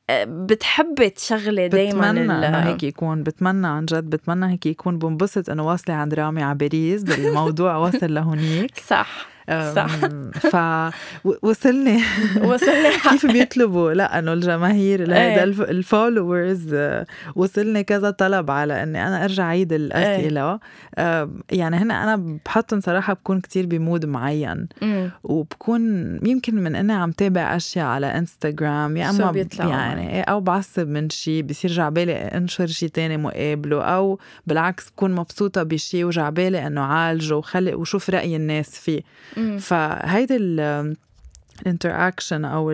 آه، 0.09 0.23
بتحبي 0.23 1.09
تشغلي 1.09 1.67
دايما 1.67 2.11
بتمنى 2.11 2.47
ال... 2.47 2.55
هيك 2.55 2.83
يكون 2.83 3.23
بتمنى 3.23 3.67
عن 3.67 3.85
جد 3.85 4.09
بتمنى 4.09 4.51
هيك 4.53 4.65
يكون 4.65 4.97
بنبسط 4.97 5.49
إنه 5.49 5.67
واصلة 5.67 5.95
عند 5.95 6.13
رامي 6.13 6.43
على 6.43 6.57
باريس 6.57 7.19
الموضوع 7.19 7.77
وصل 7.77 8.13
لهونيك. 8.13 8.79
صح. 8.87 9.27
صح. 9.49 9.87
فوصلني 11.33 12.01
وصلني. 12.43 12.89
كيف 13.09 13.25
بيطلبوا؟ 13.25 13.93
لا 13.93 14.19
أنه 14.19 14.33
الجماهير 14.33 15.13
هيدا 15.13 15.43
ال 15.43 15.56
followers 15.56 16.75
وصلني 17.35 17.83
كذا 17.83 18.09
طلب 18.11 18.51
على 18.51 18.83
إني 18.83 19.07
أنا 19.07 19.23
أرجع 19.23 19.45
عيد 19.45 19.73
الأسئلة. 19.73 20.59
يعني 21.51 21.77
هنا 21.77 22.03
أنا 22.03 22.39
بحطهم 22.45 22.79
صراحة 22.79 23.13
بكون 23.13 23.41
كتير 23.41 23.65
ب 23.65 23.73
mood 23.73 24.05
معين. 24.05 24.67
وبكون 25.23 25.81
يمكن 26.27 26.55
من 26.55 26.75
إني 26.75 26.93
عم 26.93 27.11
تابع 27.11 27.55
أشياء 27.55 27.85
على 27.85 28.07
انستغرام 28.07 28.97
يا 28.97 29.09
أما 29.09 29.45
يعني 29.59 30.15
إيه، 30.15 30.21
أو 30.21 30.41
بعصب 30.41 30.87
من 30.87 31.09
شيء 31.09 31.43
بصير 31.43 31.71
جعبالي 31.71 32.13
أنشر 32.13 32.67
شيء 32.67 32.89
تاني 32.89 33.17
مقابله 33.17 33.81
أو 33.83 34.19
بالعكس 34.47 34.89
بكون 34.89 35.11
مبسوطة 35.15 35.63
بشيء 35.63 36.05
وجعبالي 36.05 36.67
إنه 36.67 36.81
عالجه 36.81 37.35
وخلق 37.35 37.77
وشوف 37.79 38.09
رأي 38.09 38.35
الناس 38.35 38.69
فيه. 38.79 39.01
فهيدي 39.59 40.37
ال 41.65 41.72
interaction 41.72 42.45
أو 42.45 42.71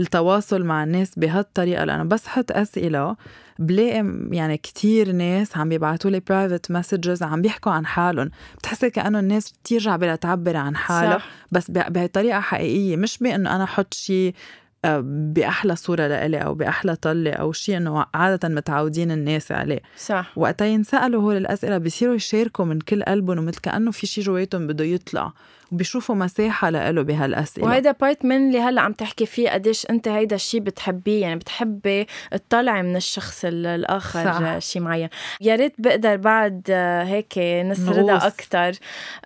التواصل 0.00 0.64
مع 0.64 0.84
الناس 0.84 1.18
بهالطريقة 1.18 1.84
لأنه 1.84 2.02
بس 2.02 2.26
حط 2.26 2.52
أسئلة 2.52 3.16
بلاقي 3.58 4.04
يعني 4.30 4.56
كتير 4.56 5.12
ناس 5.12 5.56
عم 5.56 5.68
بيبعتوا 5.68 6.10
لي 6.10 6.20
private 6.20 6.70
messages 6.70 7.22
عم 7.22 7.42
بيحكوا 7.42 7.72
عن 7.72 7.86
حالهم. 7.86 8.30
بتحسي 8.58 8.90
كأنه 8.90 9.18
الناس 9.18 9.52
بترجع 9.52 9.96
بلا 9.96 10.16
تعبر 10.16 10.56
عن 10.56 10.76
حالها 10.76 11.20
بس 11.52 11.64
بطريقه 11.70 12.40
حقيقية 12.40 12.96
مش 12.96 13.18
بإنه 13.18 13.56
أنا 13.56 13.64
أحط 13.64 13.94
شيء 13.94 14.34
آه، 14.84 15.02
بأحلى 15.04 15.76
صورة 15.76 16.06
لإلي 16.06 16.38
أو 16.38 16.54
بأحلى 16.54 16.96
طلة 16.96 17.32
أو 17.32 17.52
شيء 17.52 17.76
إنه 17.76 18.06
عادة 18.14 18.48
متعودين 18.48 19.10
الناس 19.10 19.52
عليه. 19.52 19.80
صح. 19.96 20.32
وقتا 20.36 20.66
ينسألوا 20.66 21.22
هول 21.22 21.36
الأسئلة 21.36 21.78
بيصيروا 21.78 22.14
يشاركوا 22.14 22.64
من 22.64 22.80
كل 22.80 23.02
قلبهم 23.02 23.38
ومثل 23.38 23.60
كأنه 23.60 23.90
في 23.90 24.06
شيء 24.06 24.24
جواتهم 24.24 24.66
بده 24.66 24.84
يطلع 24.84 25.32
وبيشوفوا 25.72 26.14
مساحة 26.14 26.70
لإله 26.70 27.02
بهالأسئلة. 27.02 27.66
وهيدا 27.66 27.92
part 27.92 28.24
من 28.24 28.36
اللي 28.48 28.60
هلأ 28.60 28.80
عم 28.80 28.92
تحكي 28.92 29.26
فيه 29.26 29.50
قديش 29.50 29.86
أنت 29.90 30.08
هيدا 30.08 30.36
الشيء 30.36 30.60
بتحبيه 30.60 31.22
يعني 31.22 31.36
بتحبي 31.36 32.06
تطلعي 32.30 32.82
من 32.82 32.96
الشخص 32.96 33.44
الآخر 33.44 34.60
شيء 34.60 34.82
معين. 34.82 35.08
يا 35.40 35.56
ريت 35.56 35.74
بقدر 35.78 36.16
بعد 36.16 36.62
هيك 37.06 37.38
نسردها 37.38 38.26
أكثر 38.26 38.72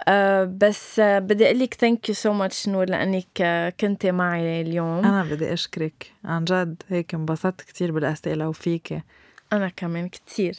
آه، 0.08 0.44
بس 0.44 1.00
بدي 1.00 1.46
أقول 1.46 1.58
لك 1.58 1.74
thank 1.74 2.08
you 2.08 2.14
so 2.14 2.32
much 2.32 2.68
نور 2.68 2.84
لأنك 2.90 3.72
كنت 3.80 4.06
معي 4.06 4.60
اليوم. 4.60 5.04
أنا 5.04 5.24
بدي 5.24 5.49
أشكرك. 5.52 6.12
عن 6.24 6.44
جد 6.44 6.82
هيك 6.88 7.14
انبسطت 7.14 7.62
كثير 7.62 7.92
بالأسئلة 7.92 8.48
وفيك. 8.48 9.02
أنا 9.52 9.68
كمان 9.68 10.08
كثير 10.08 10.58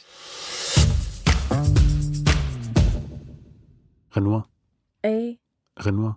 غنوة؟ 4.16 4.44
إيه 5.04 5.38
غنوة؟ 5.82 6.16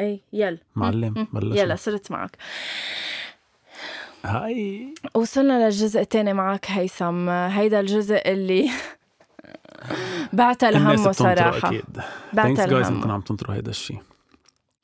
أي. 0.00 0.20
يلا. 0.32 0.58
معلم 0.76 1.26
بلشنا. 1.32 1.62
يلا 1.62 1.76
صرت 1.76 2.10
معك. 2.10 2.36
hi. 4.24 4.94
وصلنا 5.14 5.64
للجزء 5.64 6.00
الثاني 6.00 6.32
معك 6.32 6.70
هيثم. 6.70 7.28
هيدا 7.28 7.80
الجزء 7.80 8.32
اللي 8.32 8.70
بعتل 10.32 10.70
همه 10.70 11.12
صراحة 11.12 11.68
أكيد. 11.68 12.00
thanks 12.34 12.60
guys 12.60 12.86
انكم 12.86 13.10
عم 13.10 13.20
تنطروا 13.20 13.56
هيدا 13.56 13.70
الشيء 13.70 14.02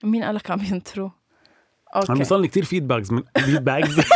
مين 0.04 0.24
قالك 0.24 0.50
عم 0.50 0.60
ينطروا؟ 0.60 1.10
okay. 1.96 2.12
عم 2.12 2.18
يوصلني 2.18 2.48
كثير 2.48 2.64
feedbacks 2.64 3.10
من 3.10 3.22
فيدباكس 3.38 3.90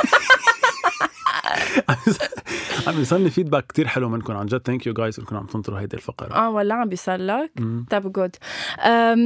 عم 2.87 2.99
يوصلني 2.99 3.31
feedback 3.31 3.67
كتير 3.67 3.87
حلو 3.89 4.09
منكم. 4.09 4.37
عن 4.37 4.47
جد 4.47 4.63
thank 4.67 4.87
you 4.87 4.93
guys 4.93 5.19
إنكم 5.21 5.37
عم 5.37 5.47
تنطروا 5.47 5.81
هيدي 5.81 5.97
الفقرة. 5.97 6.35
آه 6.35 6.51
ولا 6.51 6.75
عم 6.75 6.89
بيصير 6.89 7.17
لك 7.17 7.53
طيب 7.91 8.13
جود 8.13 8.37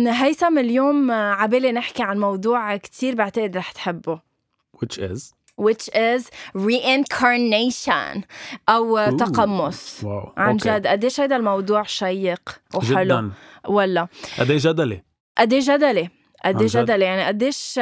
هيثم 0.09 0.59
اليوم 0.59 1.11
عبالي 1.11 1.73
نحكي 1.73 2.03
عن 2.03 2.19
موضوع 2.19 2.77
كتير 2.77 3.15
بعتقد 3.15 3.57
رح 3.57 3.73
تحبه. 3.73 4.21
Which 4.77 4.99
is? 4.99 5.21
Which 5.61 5.87
is 5.95 6.23
reincarnation 6.59 8.23
أوه. 8.69 9.11
تقمص. 9.11 10.05
واو 10.05 10.33
عن. 10.37 10.57
جد 10.57 10.87
قديش 10.87 11.21
هيدا 11.21 11.37
الموضوع 11.37 11.83
شيق 11.83 12.61
وحلو. 12.75 13.05
جدا. 13.05 13.31
ولا 13.69 14.09
قد 14.39 14.51
إيه 14.51 14.59
جدلي؟ 14.61 15.03
قد 15.39 15.53
إيه 15.53 15.61
جدلي؟ 15.61 16.09
قد 16.45 16.55
عن 16.55 16.61
إيه 16.61 16.67
جد؟ 16.69 16.85
جدلي 16.85 17.05
يعني 17.05 17.25
قديش 17.25 17.79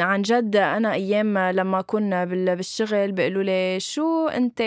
عن 0.00 0.22
جد 0.22 0.56
أنا 0.56 0.92
أيام 0.92 1.38
لما 1.38 1.80
كنا 1.82 2.24
بال- 2.24 2.56
بالشغل 2.56 3.12
بيقولوا 3.12 3.42
لي 3.42 3.80
شو 3.80 4.28
أنت 4.28 4.60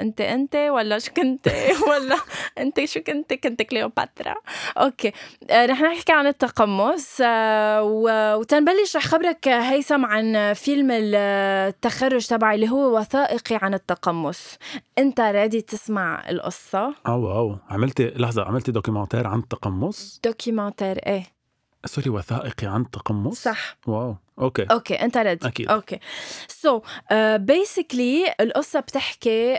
أنت 0.00 0.20
أنت 0.20 0.56
ولا 0.56 0.98
شو 0.98 1.12
كنت؟ 1.12 1.48
ولا 1.90 2.16
أنت 2.58 2.84
شو 2.84 3.00
كنت؟ 3.00 3.32
كنت 3.34 3.62
كليوباترا. 3.62 4.34
okay. 4.78 5.12
آه، 5.50 5.66
رح 5.66 5.80
نحكي 5.82 6.12
عن 6.12 6.26
التقمص. 6.26 7.18
آه، 7.24 7.82
و- 7.82 8.34
وتنبلش 8.40 8.96
رح 8.96 9.06
خبرك 9.06 9.48
هيثم 9.48 10.04
عن 10.04 10.52
فيلم 10.52 10.88
التخرج 10.92 12.26
تبعي 12.26 12.54
اللي 12.54 12.68
هو 12.70 12.98
وثائقي 12.98 13.58
عن 13.62 13.74
التقمص. 13.74 14.58
أنت 14.98 15.20
ready 15.20 15.60
تسمع 15.60 16.28
القصة؟ 16.28 16.94
آه 17.06 17.16
wow 17.16 17.56
عملتي 17.70 18.06
لحظة 18.16 18.44
عملتي 18.44 18.72
documentaire 18.72 19.26
عن 19.26 19.38
التقمص؟ 19.38 20.20
documentaire 20.24 20.98
إيه. 21.06 21.41
sorry 21.84 22.10
وثائقي 22.10 22.66
عن 22.66 22.80
التقمص 22.80 23.42
صح. 23.42 23.76
wow 23.86 24.16
okay. 24.38 24.62
okay 24.62 24.94
أنت 24.94 25.16
ready 25.16 25.48
أكيد. 25.48 25.68
okay. 25.68 25.98
so 26.48 26.82
basically 27.36 28.34
القصة 28.40 28.80
بتحكي 28.80 29.58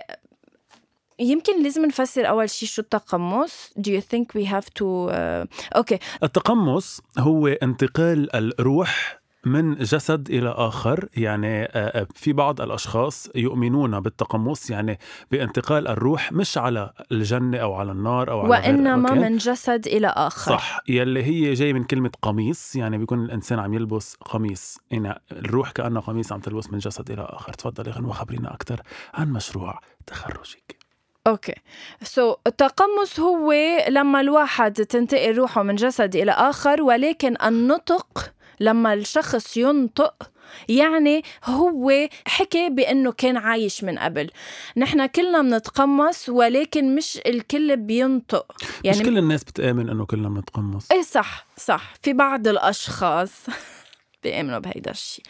يمكن 1.19 1.63
لازم 1.63 1.85
نفسر 1.85 2.29
أول 2.29 2.49
شيء 2.49 2.69
شو 2.69 2.81
التقمص. 2.81 3.69
Do 3.79 3.91
you 3.91 4.01
think 4.01 4.25
we 4.35 4.45
have 4.45 4.65
to 4.65 4.83
uh, 4.83 5.47
okay. 5.75 5.99
التقمص 6.23 7.01
هو 7.19 7.47
انتقال 7.47 8.35
الروح 8.35 9.22
من 9.45 9.75
جسد 9.75 10.29
إلى 10.29 10.49
آخر. 10.49 11.09
يعني 11.17 11.63
آه، 11.63 11.67
آه، 11.73 12.07
في 12.15 12.33
بعض 12.33 12.61
الأشخاص 12.61 13.29
يؤمنون 13.35 13.99
بالتقمص 13.99 14.69
يعني 14.69 14.99
بانتقال 15.31 15.87
الروح 15.87 16.31
مش 16.31 16.57
على 16.57 16.93
الجنة 17.11 17.57
أو 17.57 17.73
على 17.73 17.91
النار 17.91 18.31
أو 18.31 18.39
على 18.39 18.49
وإنما؟ 18.49 19.13
من 19.13 19.37
جسد 19.37 19.87
إلى 19.87 20.07
آخر. 20.07 20.51
صح. 20.51 20.79
يلي 20.87 21.23
هي 21.23 21.53
جاي 21.53 21.73
من 21.73 21.83
كلمة 21.83 22.11
قميص 22.21 22.75
يعني 22.75 22.97
بيكون 22.97 23.25
الإنسان 23.25 23.59
عم 23.59 23.73
يلبس 23.73 24.15
قميص. 24.15 24.77
يعني 24.91 25.21
الروح 25.31 25.71
كأنها 25.71 26.01
قميص 26.01 26.31
عم 26.31 26.39
تلبس 26.39 26.71
من 26.71 26.77
جسد 26.77 27.11
إلى 27.11 27.21
آخر. 27.29 27.53
تفضلي 27.53 27.91
غنوة 27.91 28.13
خبرينا 28.13 28.53
أكثر 28.53 28.81
عن 29.13 29.29
مشروع 29.29 29.79
تخرجك. 30.07 30.83
okay. 31.27 31.53
so 32.01 32.33
so, 32.33 32.37
التقمص 32.47 33.19
هو 33.19 33.53
لما 33.89 34.21
الواحد 34.21 34.73
تنتقل 34.73 35.37
روحه 35.37 35.63
من 35.63 35.75
جسد 35.75 36.15
إلى 36.15 36.31
آخر 36.31 36.81
ولكن 36.81 37.35
النطق 37.45 38.33
لما 38.63 38.93
الشخص 38.93 39.57
ينطق 39.57 40.29
يعني 40.69 41.23
هو 41.45 42.07
حكي 42.27 42.69
بأنه 42.69 43.11
كان 43.11 43.37
عايش 43.37 43.83
من 43.83 43.99
قبل. 43.99 44.29
نحن 44.77 45.05
كلنا 45.05 45.41
بنتقمص 45.41 46.29
ولكن 46.29 46.95
مش 46.95 47.19
الكل 47.25 47.77
بينطق. 47.77 48.51
يعني 48.83 48.99
مش 48.99 49.05
كل 49.05 49.17
الناس 49.17 49.43
بتآمن 49.43 49.89
إنه 49.89 50.05
كلنا 50.05 50.29
بنتقمص. 50.29 50.91
إيه 50.91 51.01
صح 51.01 51.45
صح. 51.57 51.93
في 52.01 52.13
بعض 52.13 52.47
الأشخاص. 52.47 53.31
بيأمنوا 54.23 54.59
بهيدا 54.59 54.91
الشيء 54.91 55.25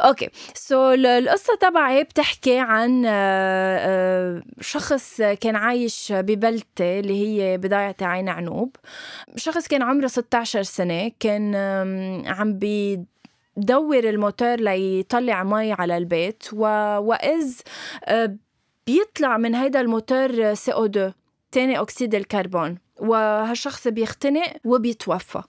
okay 0.00 0.28
so 0.54 0.74
so, 0.74 0.98
القصة 0.98 1.56
تبعي 1.60 2.04
بتحكي 2.04 2.58
عن 2.58 3.04
آه، 3.06 3.78
آه، 3.78 4.42
شخص 4.60 5.22
كان 5.22 5.56
عايش 5.56 6.12
ببلدة 6.12 6.64
اللي 6.80 7.22
هي 7.22 7.58
بداية 7.58 7.96
عين 8.02 8.28
عنوب. 8.28 8.76
شخص 9.36 9.68
كان 9.68 9.82
عمره 9.82 10.06
16 10.06 10.62
سنة 10.62 11.12
كان 11.20 11.54
عم 12.26 12.58
بيدور 12.58 13.98
الموتور 13.98 14.56
ليطلع 14.56 15.44
مي 15.44 15.72
على 15.72 15.96
البيت 15.96 16.44
و... 16.52 16.66
وإذ 16.98 17.60
آه، 18.04 18.36
بيطلع 18.86 19.36
من 19.36 19.54
هيدا 19.54 19.80
الموتور 19.80 20.54
CO 20.54 20.86
2 20.86 21.12
تاني 21.52 21.80
أكسيد 21.80 22.14
الكربون. 22.14 22.78
وهالشخص 23.00 23.88
بيختنق 23.88 24.52
وبيتوفى. 24.64 25.42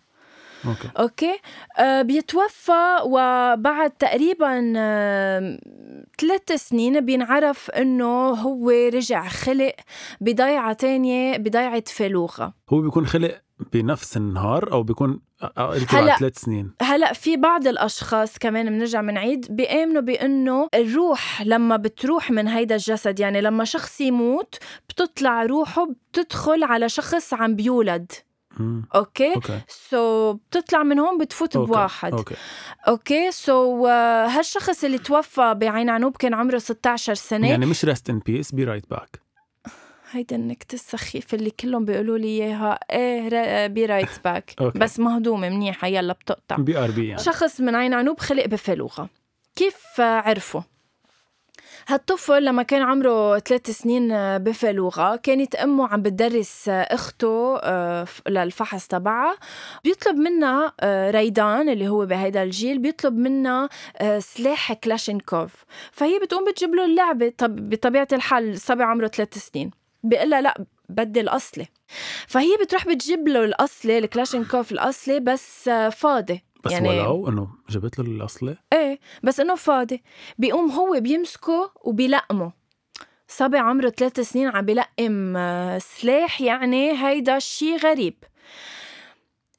okay 0.66 0.90
okay 1.00 1.40
آه 1.78 2.02
بيتوفى 2.02 2.98
وبعد 3.06 3.92
تقريبا 3.92 4.74
آه 4.78 5.60
ثلاث 6.20 6.52
سنين 6.52 7.06
بينعرف 7.06 7.72
إنه 7.72 8.30
هو 8.30 8.70
رجع 8.70 9.28
خلق 9.28 9.76
بضيعة 10.22 10.74
تانية 10.74 11.38
بضيعة 11.38 11.84
فالوغا 11.88 12.54
هو 12.70 12.82
بيكون 12.82 13.06
خلق 13.06 13.42
بنفس 13.74 14.18
النهار 14.18 14.72
أو 14.72 14.84
بيكون 14.84 15.20
قلتي 15.58 15.96
هلأ. 15.96 16.06
بعد 16.06 16.20
ثلاث 16.20 16.38
سنين 16.38 16.72
هلأ 16.82 17.14
في 17.14 17.38
بعض 17.38 17.68
الأشخاص 17.68 18.38
كمان 18.38 18.70
بنرجع 18.70 19.02
بنعيد 19.02 19.56
بيامنوا 19.56 20.02
بإنه 20.02 20.70
الروح 20.76 21.42
لما 21.42 21.78
بتروح 21.78 22.32
من 22.32 22.48
هيدا 22.48 22.76
الجسد 22.76 23.20
يعني 23.20 23.42
لما 23.42 23.64
شخص 23.64 24.02
يموت 24.02 24.56
بتطلع 24.90 25.44
روحه 25.44 25.88
بتدخل 26.12 26.64
على 26.64 26.90
شخص 26.90 27.34
عم 27.34 27.56
بيولد. 27.56 28.12
okay؟ 28.96 29.34
so 29.68 30.34
so, 30.34 30.36
بتطلع 30.36 30.84
من 30.84 31.00
هون 31.00 31.18
بتفوت 31.18 31.56
okay. 31.56 31.72
بواحد. 31.72 32.14
okay. 32.14 32.36
okay؟ 32.88 33.32
so 33.32 33.88
هالشخص 33.88 34.84
اللي 34.84 34.98
توفى 34.98 35.54
بعين 35.54 35.90
عنوب 35.90 36.18
كان 36.18 36.34
عمره 36.34 36.58
16 36.58 37.14
سنة. 37.14 37.50
يعني 37.50 37.66
مش 37.66 37.86
rest 37.86 38.10
in 38.10 38.20
peace 38.20 38.52
be 38.52 38.64
right 38.64 38.90
back 38.90 39.24
هيدا 40.12 40.36
النكته 40.36 40.74
السخيفه 40.76 41.36
اللي 41.36 41.52
كلهم 41.52 41.86
بيقولوا 41.86 42.18
لي 42.18 42.28
إياها. 42.28 42.80
إيه 42.92 43.68
be 43.68 43.86
right 43.86 44.24
back. 44.26 44.64
بس 44.76 45.00
مهضومة 45.00 45.50
منيحة 45.50 45.88
يلا 45.88 46.14
بتقطع. 46.14 46.56
BRB 46.56 47.08
يعني. 47.08 47.22
شخص 47.22 47.62
من 47.62 47.76
عين 47.76 47.94
عنوب 47.94 48.20
خلق 48.20 48.46
بفالوغا. 48.46 49.10
كيف 49.56 50.02
آه، 50.02 50.04
عرفوا 50.04 50.62
هالطفل 51.88 52.46
لما 52.46 52.64
كان 52.64 52.82
عمره 52.82 53.40
ثلاث 53.40 53.70
سنين 53.72 54.12
آه، 54.12 54.38
بفالوغا 54.38 55.16
كانت 55.16 55.56
أمه 55.56 55.88
عم 55.88 56.02
بتدرس 56.02 56.70
آه، 56.70 56.82
أخته 56.82 57.58
آه، 57.58 58.06
للفحص 58.28 58.88
تبعها. 58.88 59.38
بيطلب 59.84 60.16
منها 60.16 60.74
ريدان 61.12 61.70
اللي 61.70 61.88
هو 61.88 62.06
بهيدا 62.06 62.44
الجيل 62.44 62.80
بيطلب 62.80 63.18
منها 63.18 63.70
سلاح 64.20 64.74
كلاشينكوف. 64.74 65.52
فهي 65.92 66.20
بتقوم 66.20 66.46
بتجيب 66.46 66.76
له 66.76 66.86
اللعبة 66.86 67.34
طب 67.38 67.70
بطبيعة 67.70 68.08
الحال 68.14 68.54
الصبي 68.54 68.84
عمره 68.84 69.08
ثلاث 69.08 69.38
سنين. 69.38 69.72
بيقول 70.04 70.30
لها 70.30 70.42
لا 70.42 70.66
بدي 70.90 71.22
الأصلي 71.22 71.68
فهي 72.28 72.58
بتروح 72.62 72.88
بتجيب 72.88 73.28
له 73.28 73.44
الأصلي 73.44 73.98
الكلاشينكوف 73.98 74.72
الأصلي 74.72 75.20
بس 75.20 75.70
فاضي. 75.92 76.44
بس 76.64 76.72
يعني 76.72 76.90
ولو 76.90 77.30
إنه 77.30 77.48
جبت 77.70 78.00
له 78.00 78.06
الأصلي؟ 78.06 78.58
إيه 78.74 79.00
بس 79.24 79.40
إنه 79.40 79.56
فاضي. 79.56 80.04
بيقوم 80.38 80.72
هو 80.72 81.00
بيمسكه 81.00 81.72
وبيلقمه. 81.82 82.52
صبي 83.28 83.58
عمره 83.58 83.90
ثلاث 83.90 84.20
سنين 84.20 84.48
عم 84.48 84.66
بيلقم 84.66 85.38
آه، 85.38 85.78
سلاح 85.78 86.42
يعني 86.42 87.06
هيدا 87.06 87.40
شيء 87.40 87.78
غريب. 87.78 88.14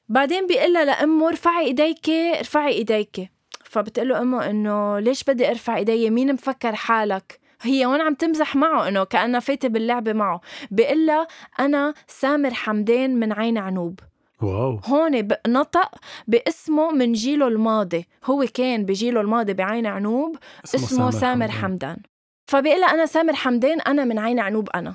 بعدين 0.09 0.47
بيقول 0.47 0.73
لها 0.73 0.85
لأمه 0.85 1.27
ارفعي 1.27 1.65
ايديك 1.65 2.09
ارفعي 2.09 2.71
ايديك. 2.71 3.31
فبتقول 3.63 4.09
له 4.09 4.21
أمه 4.21 4.49
إنه 4.49 4.99
ليش 4.99 5.23
بدي 5.23 5.49
أرفع 5.49 5.75
إيدي؟ 5.75 6.09
مين 6.09 6.33
مفكر 6.33 6.75
حالك؟ 6.75 7.39
هي 7.61 7.85
وين 7.85 8.01
عم 8.01 8.13
تمزح 8.13 8.55
معه 8.55 8.87
إنه 8.87 9.03
كأنها 9.03 9.39
فايتة 9.39 9.67
باللعبة 9.67 10.13
معه. 10.13 10.41
بيقول 10.71 11.25
أنا 11.59 11.93
سامر 12.07 12.53
حمدان 12.53 13.19
من 13.19 13.33
عين 13.33 13.57
عنوب. 13.57 13.99
واو. 14.41 14.79
هون 14.85 15.27
نطق 15.47 15.91
باسمه 16.27 16.91
من 16.91 17.13
جيله 17.13 17.47
الماضي. 17.47 18.07
هو 18.25 18.45
كان 18.53 18.85
بجيله 18.85 19.21
الماضي 19.21 19.53
بعين 19.53 19.85
عنوب 19.85 20.37
اسمه 20.65 21.11
سامر 21.11 21.51
حمدان. 21.51 21.97
فبيقول 22.47 22.81
لها 22.81 22.93
أنا 22.93 23.05
سامر 23.05 23.33
حمدان 23.33 23.81
أنا 23.81 24.05
من 24.05 24.19
عين 24.19 24.39
عنوب 24.39 24.69
أنا. 24.69 24.93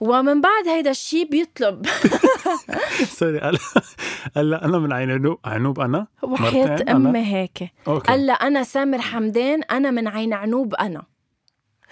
ومن 0.00 0.40
بعد 0.40 0.68
هيدا 0.68 0.90
الشيء 0.90 1.30
بيطلب. 1.30 1.86
sorry 3.18 3.40
قال 3.40 3.58
قال 4.36 4.50
لا 4.50 4.64
أنا 4.64 4.78
من 4.78 4.92
عين 4.92 5.10
عنوب 5.10 5.38
عنوب 5.44 5.80
أنا. 5.80 6.06
وحياة؟ 6.22 6.84
أمي 6.88 7.34
هيك. 7.34 7.72
قال 7.86 8.30
أنا 8.30 8.62
سامر 8.62 9.00
حمدان 9.00 9.62
أنا 9.62 9.90
من 9.90 10.08
عين 10.08 10.32
عنوب 10.32 10.74
أنا. 10.74 11.02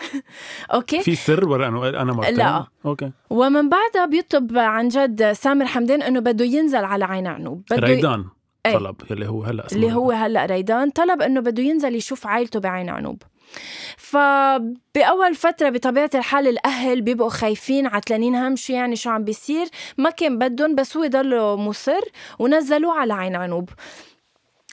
okay. 0.74 1.00
في 1.00 1.14
سر 1.14 1.48
ولا 1.48 1.68
انه 1.68 1.88
أنا 1.88 2.12
مرتين 2.12 2.36
لا. 2.36 2.66
okay. 2.86 3.10
ومن 3.30 3.68
بعدها 3.68 4.06
بيطلب 4.06 4.58
عن 4.58 4.88
جد 4.88 5.32
سامر 5.32 5.66
حمدان 5.66 6.02
إنه 6.02 6.20
بده 6.20 6.44
ينزل 6.44 6.84
على 6.84 7.04
عين 7.04 7.26
عنوب 7.26 7.62
بده 7.70 7.86
ريدان 7.86 8.24
إيه. 8.66 8.78
طلب 8.78 8.96
يلي 9.10 9.28
هو 9.28 9.42
هلأ 9.42 9.66
اللي 9.72 9.92
هو 9.92 10.10
هلأ 10.12 10.46
ريدان 10.46 10.90
طلب 10.90 11.22
إنه 11.22 11.40
بده 11.40 11.62
ينزل 11.62 11.94
يشوف 11.94 12.26
عائلته 12.26 12.60
بعين 12.60 12.88
عنوب 12.88 13.22
فبأول 13.96 15.34
فترة 15.34 15.68
بطبيعة 15.68 16.10
الحال 16.14 16.48
الأهل 16.48 17.02
بيبقوا 17.02 17.28
خايفين 17.28 17.86
عتلانين 17.86 18.34
هم 18.34 18.56
شو 18.56 18.72
يعني 18.72 18.96
شو 18.96 19.10
عم 19.10 19.24
بيصير. 19.24 19.66
ما 19.98 20.10
كان 20.10 20.38
بدهم 20.38 20.74
بس 20.74 20.96
هو 20.96 21.06
ضله 21.06 21.56
مصر 21.56 22.00
ونزلوه 22.38 22.98
على 22.98 23.14
عين 23.14 23.36
عنوب 23.36 23.70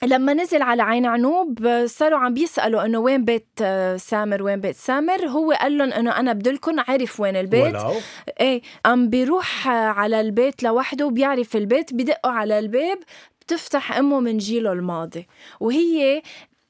لما 0.04 0.34
نزل 0.34 0.62
على 0.62 0.84
عين 0.84 1.06
عنوب 1.06 1.84
صاروا 1.86 2.20
عم 2.20 2.34
بيسألوا 2.34 2.86
إنه 2.86 3.00
وين 3.00 3.26
بيت 3.26 3.48
آه، 3.62 3.98
سامر 3.98 4.44
وين 4.44 4.62
بيت 4.62 4.76
سامر؟ 4.76 5.28
هو 5.28 5.52
قال 5.52 5.78
لهم 5.78 5.94
إنه 5.94 6.20
أنا 6.20 6.34
بدلكم 6.34 6.80
عرف 6.88 7.20
وين 7.20 7.36
البيت. 7.36 7.76
ولو؟ 7.76 7.94
إيه 8.40 8.62
عم 8.86 9.10
بيروح 9.10 9.68
على 9.68 10.22
البيت 10.22 10.64
لوحده 10.64 11.06
وبيعرف 11.06 11.56
البيت 11.56 11.94
بدقوا 11.94 12.32
على 12.32 12.60
الباب 12.60 13.00
بتفتح 13.42 13.98
أمه 13.98 14.20
من 14.20 14.38
جيله 14.38 14.72
الماضي. 14.72 15.28
وهي 15.60 16.22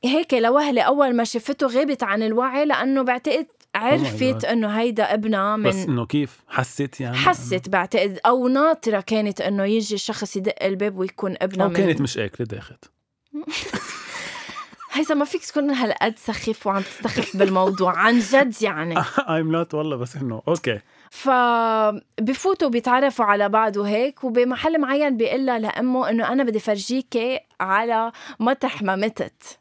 هيك 0.04 0.34
لوهلة 0.34 0.82
أول 0.82 1.16
ما 1.16 1.24
شفته 1.24 1.68
غابت 1.68 2.04
عن 2.04 2.24
الوعي 2.24 2.66
لأنه 2.66 3.02
بعتقد 3.02 3.48
عرفت 3.76 4.46
God. 4.46 4.50
إنه 4.50 4.68
هيدا 4.68 5.14
ابنها 5.14 5.58
بس 5.58 5.76
من 5.76 5.90
إنه 5.90 6.06
كيف؟ 6.06 6.40
حست 6.48 7.02
يعني؟ 7.02 7.18
حست 7.18 7.70
بعتقد 7.70 8.20
أو 8.26 8.48
ناطرة 8.48 9.00
كانت 9.00 9.42
إنه 9.42 9.66
يجي 9.66 9.96
الشخص 9.96 10.36
يدق 10.36 10.64
الباب 10.64 10.98
ويكون 10.98 11.36
ابنها 11.42 11.66
أو 11.66 11.70
من 11.70 11.76
كانت 11.76 12.02
مش 12.02 12.18
اكله 12.18 12.48
داخت. 12.48 12.99
هيثم 14.92 15.18
ما 15.18 15.26
فيك 15.26 15.46
تكون 15.46 15.70
هالقد 15.70 16.20
سخيف 16.20 16.68
وعم 16.68 16.82
تستخف 16.82 17.38
بالموضوع. 17.38 17.98
عن 17.98 18.20
جد 18.20 18.62
يعني. 18.62 18.96
I'm 19.36 19.52
not 19.52 19.74
والله 19.74 19.96
بس 19.96 20.16
إنه 20.16 20.42
okay 20.48 20.80
فبفوتوا 21.12 22.70
بيتعرفوا 22.70 23.26
على 23.26 23.50
بعض 23.50 23.78
وهيك 23.78 24.24
وبمحل 24.24 24.82
معين 24.82 25.18
بيقول 25.18 25.46
لها 25.46 25.60
لأمه 25.60 26.10
إنه 26.10 26.28
أنا 26.32 26.44
بدي 26.44 26.60
فرجيكي 26.60 27.40
على 27.60 28.12
مطرح 28.40 28.82
ما 28.82 28.96
متت. 28.96 29.60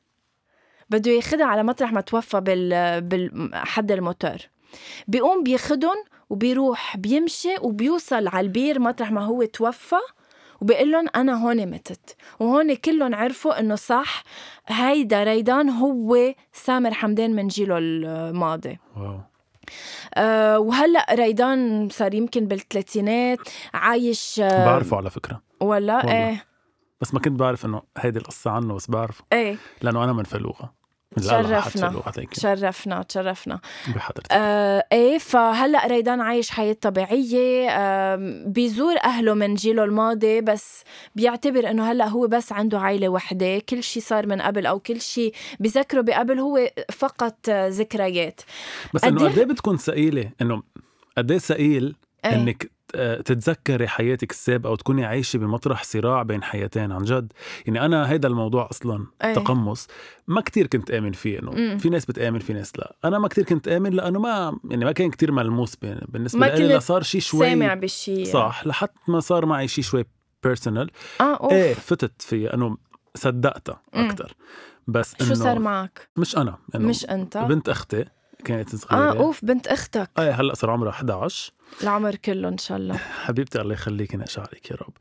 بده 0.91 1.11
ياخدها 1.11 1.47
على 1.47 1.63
مطرح 1.63 1.93
ما 1.93 2.01
توفى 2.01 2.41
بال 2.41 3.01
بالحد 3.01 3.93
الموتور. 3.93 4.37
بيقوم 5.09 5.43
بياخدهم 5.45 6.05
وبيروح 6.31 6.97
بيمشي 6.97 7.55
وبيوصل 7.63 8.29
على 8.29 8.41
البير 8.47 8.79
مطرح 8.79 9.11
ما 9.11 9.25
هو 9.25 9.45
توفى. 9.45 9.97
وبيقول 10.61 10.93
لهم 10.93 11.07
أنا 11.17 11.45
هون 11.45 11.67
متت 11.67 12.17
وهون 12.41 12.75
كلهم 12.75 13.15
عرفوا 13.15 13.61
إنه 13.61 13.75
صح 13.75 14.23
هيدا 14.67 15.23
ريدان 15.23 15.69
هو 15.69 16.35
سامر 16.53 16.95
حمدان 16.95 17.37
من 17.37 17.49
جيله 17.49 17.79
الماضي. 17.79 18.79
واو. 18.97 19.21
أه 20.15 20.59
وهلأ 20.59 21.07
ريدان 21.11 21.89
صار 21.93 22.15
يمكن 22.15 22.47
بالثلاثينات 22.47 23.39
عايش 23.75 24.41
أه 24.41 24.65
بعرفه 24.65 24.97
على 24.97 25.11
فكرة. 25.11 25.43
ولا؟ 25.61 25.97
والله. 25.97 26.29
إيه. 26.29 26.45
بس 27.01 27.15
ما 27.15 27.21
كنت 27.21 27.41
بعرف 27.41 27.67
إنه 27.67 27.83
هيدي 27.99 28.19
القصة 28.19 28.51
عنه 28.51 28.75
بس 28.75 28.91
بعرفه. 28.91 29.25
إيه. 29.33 29.57
لأنه 29.83 30.05
أنا 30.05 30.13
من 30.13 30.25
فلوغه 30.25 30.78
تشرفنا. 31.17 32.03
تشرفنا 32.33 33.03
تشرفنا. 33.03 33.61
بحضرتك. 33.95 34.33
آه 34.33 34.85
إيه 34.93 35.19
فهلأ 35.19 35.87
ريدان 35.87 36.21
عايش 36.21 36.51
حياة 36.51 36.77
طبيعية 36.81 37.71
آه 37.71 38.45
بيزور 38.47 38.95
أهله 39.05 39.35
من 39.35 39.55
جيله 39.55 39.85
الماضي 39.85 40.41
بس 40.41 40.85
بيعتبر 41.15 41.71
إنه 41.71 41.91
هلأ 41.93 42.09
هو 42.09 42.27
بس 42.27 42.53
عنده 42.53 42.81
عائله 42.81 43.09
وحدة. 43.09 43.59
كل 43.59 43.83
شيء 43.83 44.03
صار 44.03 44.27
من 44.27 44.41
قبل 44.41 44.67
أو 44.67 44.79
كل 44.79 45.01
شيء 45.01 45.35
بذكره 45.61 46.01
بقبل 46.01 46.39
هو 46.39 46.71
فقط 46.93 47.51
ذكريات. 47.51 48.41
بس 48.95 49.05
إنه 49.05 49.29
قد 49.29 49.39
إيه 49.39 49.45
بتكون 49.45 49.77
ثقيلة؟ 49.77 50.31
إنه 50.43 50.63
قد 51.19 51.31
إيه. 51.31 51.39
ثقيل. 51.39 51.97
إنك 52.25 52.71
تتذكري 53.25 53.89
حياتك 53.89 54.31
السابقة 54.31 54.71
وتكوني 54.71 55.05
عايشة 55.05 55.37
بمطرح 55.39 55.83
صراع 55.85 56.23
بين 56.23 56.43
حياتين 56.43 56.93
عن 56.93 57.03
جد 57.05 57.33
يعني 57.67 57.85
أنا 57.85 58.11
هيدا 58.11 58.29
الموضوع 58.29 58.69
أصلا 58.71 59.07
إيه. 59.25 59.35
تقمص 59.35 59.87
ما 60.27 60.41
كتير 60.41 60.67
كنت 60.67 60.91
آمن 60.91 61.13
فيه 61.13 61.39
إنه 61.39 61.51
مم. 61.51 61.79
في 61.79 61.89
ناس 61.89 62.05
بتآمن 62.07 62.39
في 62.39 62.53
ناس 62.53 62.79
لا 62.79 62.97
أنا 63.05 63.19
ما 63.19 63.29
كتير 63.29 63.45
كنت 63.45 63.69
آمن 63.69 63.91
لأنه 63.91 64.19
ما 64.21 64.59
يعني 64.71 64.85
ما 64.85 64.93
كان 64.93 65.11
كتير 65.11 65.33
ملموس 65.33 65.77
بين- 65.77 66.01
بالنسبة 66.09 66.41
ما 66.41 66.47
لي 66.47 66.81
صار 66.81 67.03
شيء 67.03 67.21
شوي 67.21 67.51
سامع 67.51 67.75
بالشيء 67.75 68.25
صح 68.25 68.67
لحد 68.67 68.89
ما 69.09 69.21
صار 69.21 69.47
معي 69.47 69.69
شيء 69.69 69.85
شوي 69.85 70.05
بيرسونال 70.45 70.91
آه 71.21 71.37
أوف 71.37 71.53
إيه 71.53 71.75
فتت 71.75 72.23
فيه 72.23 72.55
إنه 72.55 72.77
صدقتها. 73.15 73.83
أكثر 73.95 74.35
بس 74.87 75.15
إنه 75.21 75.29
شو 75.29 75.35
صار 75.35 75.59
معك؟ 75.59 76.09
مش 76.17 76.37
أنا 76.37 76.59
إنه 76.75 76.89
مش 76.89 77.05
أنت؟ 77.07 77.37
بنت 77.39 77.69
أختي 77.69 78.05
كانت 78.45 78.77
صغيره 78.77 79.13
آه 79.13 79.17
أوف 79.19 79.45
بنت 79.45 79.67
أختك. 79.67 80.11
إيه 80.19 80.31
هلأ 80.31 80.55
صار 80.55 80.71
عمرها 80.71 80.91
11 80.91 81.53
العمر 81.83 82.15
كله 82.15 82.49
إن 82.49 82.59
شاء 82.59 82.79
الله. 82.79 82.97
حبيبتي 82.97 83.61
الله 83.61 83.73
يخليك 83.73 84.15
نقش 84.15 84.39
عليك 84.39 84.71
يا 84.71 84.77
رب. 84.77 84.93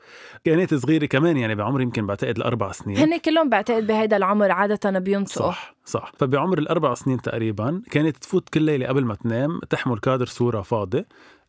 كانت 0.43 0.73
صغيرة 0.73 1.05
كمان 1.05 1.37
يعني 1.37 1.55
بعمر 1.55 1.81
يمكن 1.81 2.07
بعتقد 2.07 2.37
الأربع 2.37 2.71
سنين. 2.71 2.97
هن 2.97 3.17
كلهم 3.17 3.49
بعتقد 3.49 3.87
بهيدا 3.87 4.17
العمر 4.17 4.51
عادة 4.51 4.99
بينطقوا. 4.99 5.47
صح 5.47 5.75
صح. 5.85 6.11
فبعمر 6.19 6.57
الأربع 6.57 6.93
سنين 6.93 7.21
تقريبا 7.21 7.81
كانت 7.91 8.17
تفوت 8.17 8.49
كل 8.49 8.61
ليلة 8.61 8.87
قبل 8.87 9.05
ما 9.05 9.15
تنام 9.15 9.59
تحمل 9.69 9.99
كادر 9.99 10.25
صوره 10.25 10.61
فاضي. 10.61 11.05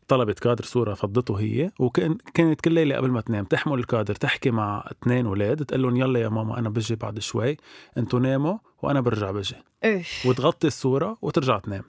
طلبت 0.09 0.39
كادر 0.39 0.63
صورة 0.63 0.93
فضته 0.93 1.39
هي 1.39 1.71
وكان 1.79 2.17
كانت 2.33 2.61
كل 2.61 2.71
ليلة 2.71 2.95
قبل 2.95 3.11
ما 3.11 3.21
تنام 3.21 3.45
تحمل 3.45 3.79
الكادر 3.79 4.15
تحكي 4.15 4.51
مع 4.51 4.89
اثنين 4.91 5.25
أولاد 5.25 5.65
تقول 5.65 5.81
لهم 5.81 5.97
يلا 5.97 6.19
يا 6.19 6.29
ماما 6.29 6.59
أنا 6.59 6.69
بجي 6.69 6.95
بعد 6.95 7.19
شوي 7.19 7.57
أنتوا 7.97 8.19
ناموا 8.19 8.57
وأنا 8.81 9.01
برجع 9.01 9.31
بجي. 9.31 9.55
وتغطي 10.25 10.67
الصورة 10.67 11.17
وترجع 11.21 11.59
تنام. 11.59 11.83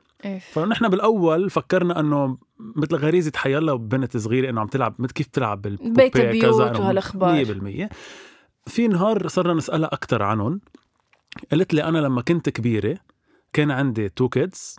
فنحن 0.52 0.88
بالأول 0.88 1.50
فكرنا 1.50 2.00
إنه 2.00 2.38
مثل 2.76 2.96
غريزة 2.96 3.32
حيلا 3.36 3.74
بنت 3.74 4.16
صغيرة 4.16 4.50
إنه 4.50 4.60
عم 4.60 4.66
تلعب 4.66 4.94
مثل 4.98 5.12
كيف 5.12 5.26
تلعب 5.26 5.62
بال 5.62 5.69
poupée 5.69 5.90
بيت 5.90 6.16
البيوت 6.16 6.80
وهالأخبار. 6.80 7.44
100% 7.44 7.88
في 8.66 8.88
نهار 8.88 9.28
صرنا 9.28 9.54
نسألها 9.54 9.88
أكثر 9.92 10.22
عنهم. 10.22 10.60
قالت 11.50 11.74
لي 11.74 11.84
أنا 11.84 11.98
لما 11.98 12.22
كنت 12.22 12.48
كبيرة 12.48 12.98
كان 13.52 13.70
عندي 13.70 14.08
two 14.08 14.28
kids 14.28 14.76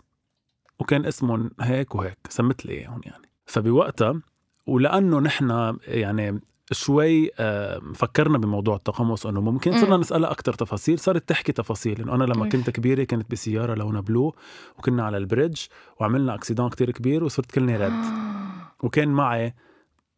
وكان 0.78 1.06
اسمهم 1.06 1.50
هيك 1.60 1.94
وهيك 1.94 2.18
سمت 2.28 2.66
لي 2.66 2.72
إياهم 2.72 3.00
يعني. 3.04 3.31
فبوقتها 3.46 4.20
ولأنه 4.66 5.20
نحن 5.20 5.76
يعني 5.84 6.40
شوي 6.72 7.30
آه، 7.38 7.82
فكرنا 7.94 8.38
بموضوع 8.38 8.76
التقمص 8.76 9.26
إنه 9.26 9.40
ممكن 9.40 9.80
صرنا. 9.80 9.96
نسألها 9.96 10.30
أكثر 10.30 10.52
تفاصيل 10.52 10.98
صارت 10.98 11.28
تحكي 11.28 11.52
تفاصيل 11.52 12.02
إنه 12.02 12.14
أنا 12.14 12.24
لما. 12.24 12.48
كنت 12.48 12.70
كبيرة 12.70 13.04
كنت 13.04 13.30
بسيارة 13.30 13.74
لونها 13.74 14.00
blue 14.00 14.34
وكنا 14.78 15.04
على 15.04 15.16
ال 15.16 15.22
bridge 15.22 15.60
وعملنا 16.00 16.34
accident 16.34 16.68
كتير 16.68 16.90
كبير 16.90 17.24
وصرت 17.24 17.50
كلني 17.50 17.76
red 17.76 18.04
وكان 18.84 19.08
معي 19.08 19.54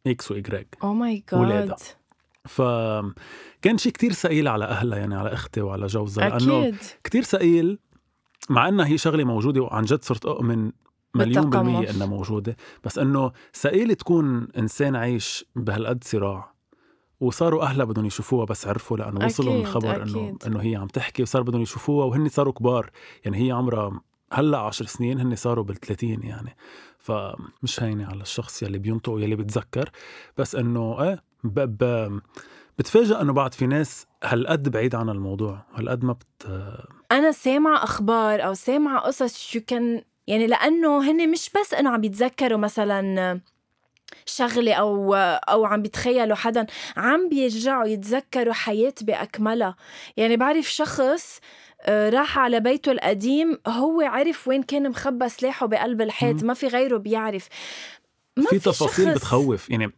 X 0.07 0.31
و 0.31 0.54
Y 0.54 0.77
oh 0.83 0.93
my 0.93 1.23
ولادها. 1.33 1.65
God 1.65 1.75
فكان 2.45 3.77
شيء 3.77 3.91
كتير 3.91 4.13
ثقيل 4.13 4.47
على 4.47 4.65
أهلها 4.65 4.97
يعني 4.97 5.15
على 5.15 5.33
أختي 5.33 5.61
وعلى 5.61 5.87
جوزها 5.87 6.29
لأنه 6.29 6.73
كتير 7.03 7.23
ثقيل 7.23 7.79
مع 8.49 8.67
إنها 8.67 8.87
هي 8.87 8.97
شغلة 8.97 9.23
موجودة 9.23 9.61
وعن 9.61 9.83
جد 9.83 10.03
صرت 10.03 10.25
أؤمن 10.25 10.71
مليون 11.15 11.49
بالمية. 11.49 11.89
إنها 11.89 12.07
موجودة 12.07 12.57
بس 12.83 12.97
إنه 12.97 13.31
ثقيل 13.53 13.95
تكون 13.95 14.47
إنسان 14.57 14.95
عايش 14.95 15.45
بهالقد 15.55 16.03
صراع 16.03 16.55
وصاروا 17.19 17.63
أهلها 17.63 17.85
بدهم 17.85 18.05
يشوفوها 18.05 18.45
بس 18.45 18.67
عرفوا 18.67 18.97
لأنه 18.97 19.25
وصلوا 19.25 19.53
الخبر 19.53 20.03
إنه. 20.03 20.37
إنه 20.47 20.61
هي 20.61 20.75
عم 20.75 20.87
تحكي 20.87 21.21
وصار 21.21 21.41
بدهم 21.41 21.61
يشوفوها 21.61 22.05
وهن 22.05 22.29
صاروا 22.29 22.53
كبار 22.53 22.89
يعني 23.25 23.47
هي 23.47 23.51
عمرها 23.51 24.01
هلأ 24.31 24.57
عشر 24.57 24.85
سنين 24.85 25.19
هن 25.19 25.35
صاروا 25.35 25.63
بالثلاثين 25.63 26.23
يعني 26.23 26.55
فمش 26.99 27.83
هينه 27.83 28.05
على 28.05 28.21
الشخص 28.21 28.63
يلي 28.63 28.77
بينطق 28.77 29.09
ويلي 29.11 29.35
بتذكر 29.35 29.89
بس 30.37 30.55
إنه 30.55 31.03
إيه 31.03 31.23
ب... 31.43 31.59
ب... 31.83 32.19
بتفاجئ 32.77 33.21
إنه 33.21 33.33
بعد 33.33 33.53
في 33.53 33.67
ناس 33.67 34.07
هالقد 34.23 34.69
بعيد 34.69 34.95
عن 34.95 35.09
الموضوع 35.09 35.65
هالقد 35.73 36.05
ما 36.05 36.13
بت 36.13 36.47
أنا 37.11 37.31
سامعة 37.31 37.83
أخبار 37.83 38.45
أو 38.45 38.53
سامعة 38.53 38.99
قصص 38.99 39.37
شو 39.37 39.59
كان 39.59 40.01
يعني 40.27 40.47
لأنه 40.47 41.11
هن 41.11 41.31
مش 41.31 41.49
بس 41.59 41.73
إنه 41.73 41.89
عم 41.89 42.03
يتذكروا 42.03 42.57
مثلا 42.57 43.39
شغلة 44.25 44.73
أو 44.73 45.13
أو 45.15 45.65
عم 45.65 45.81
بيتخيلوا 45.81 46.35
حدا 46.35 46.65
عم 46.97 47.29
بيرجعوا 47.29 47.85
يتذكروا 47.85 48.53
حياة 48.53 48.93
بأكملها 49.01 49.75
يعني 50.17 50.37
بعرف 50.37 50.65
شخص 50.71 51.39
آه، 51.81 52.09
راح 52.09 52.39
على 52.39 52.59
بيته 52.59 52.91
القديم 52.91 53.57
هو 53.67 54.01
عرف 54.01 54.47
وين 54.47 54.63
كان 54.63 54.89
مخبى 54.89 55.29
سلاحه 55.29 55.65
بقلب 55.65 56.01
الحيط. 56.01 56.43
ما 56.43 56.53
في 56.53 56.67
غيره 56.67 56.97
بيعرف 56.97 57.47
ما 58.37 58.45
في 58.45 58.59
تفاصيل 58.59 59.05
شخص- 59.05 59.17
بتخوف 59.17 59.69
يعني 59.69 59.91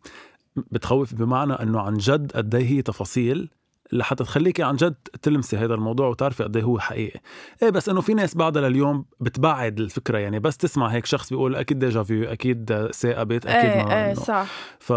بتخوف 0.55 1.13
بمعنى 1.13 1.53
إنه 1.53 1.79
عن 1.81 1.97
جد 1.97 2.31
قد 2.31 2.55
إيه 2.55 2.65
هي 2.65 2.81
تفاصيل 2.81 3.49
لحتى 3.91 4.23
تخليكي 4.23 4.63
عن 4.63 4.75
جد 4.75 4.95
تلمسي 5.21 5.57
هذا 5.57 5.73
الموضوع 5.73 6.07
وتعرفي 6.07 6.43
قد 6.43 6.57
إيه 6.57 6.63
هو 6.63 6.79
حقيقي. 6.79 7.19
إيه 7.63 7.69
بس 7.69 7.89
إنه 7.89 8.01
في 8.01 8.13
ناس 8.13 8.35
بعدها 8.35 8.69
لليوم 8.69 9.05
بتبعد 9.19 9.79
الفكرة 9.79 10.17
يعني 10.17 10.39
بس 10.39 10.57
تسمع 10.57 10.87
هيك 10.87 11.05
شخص 11.05 11.29
بيقول 11.29 11.55
أكيد 11.55 11.79
déjà 11.79 12.03
vu 12.03 12.31
أكيد 12.31 12.89
ساقبت 12.93 13.45
أكيد 13.45 13.69
إيه 13.69 13.83
ما 13.83 14.07
إيه 14.07 14.13
صح. 14.13 14.45
ف 14.79 14.93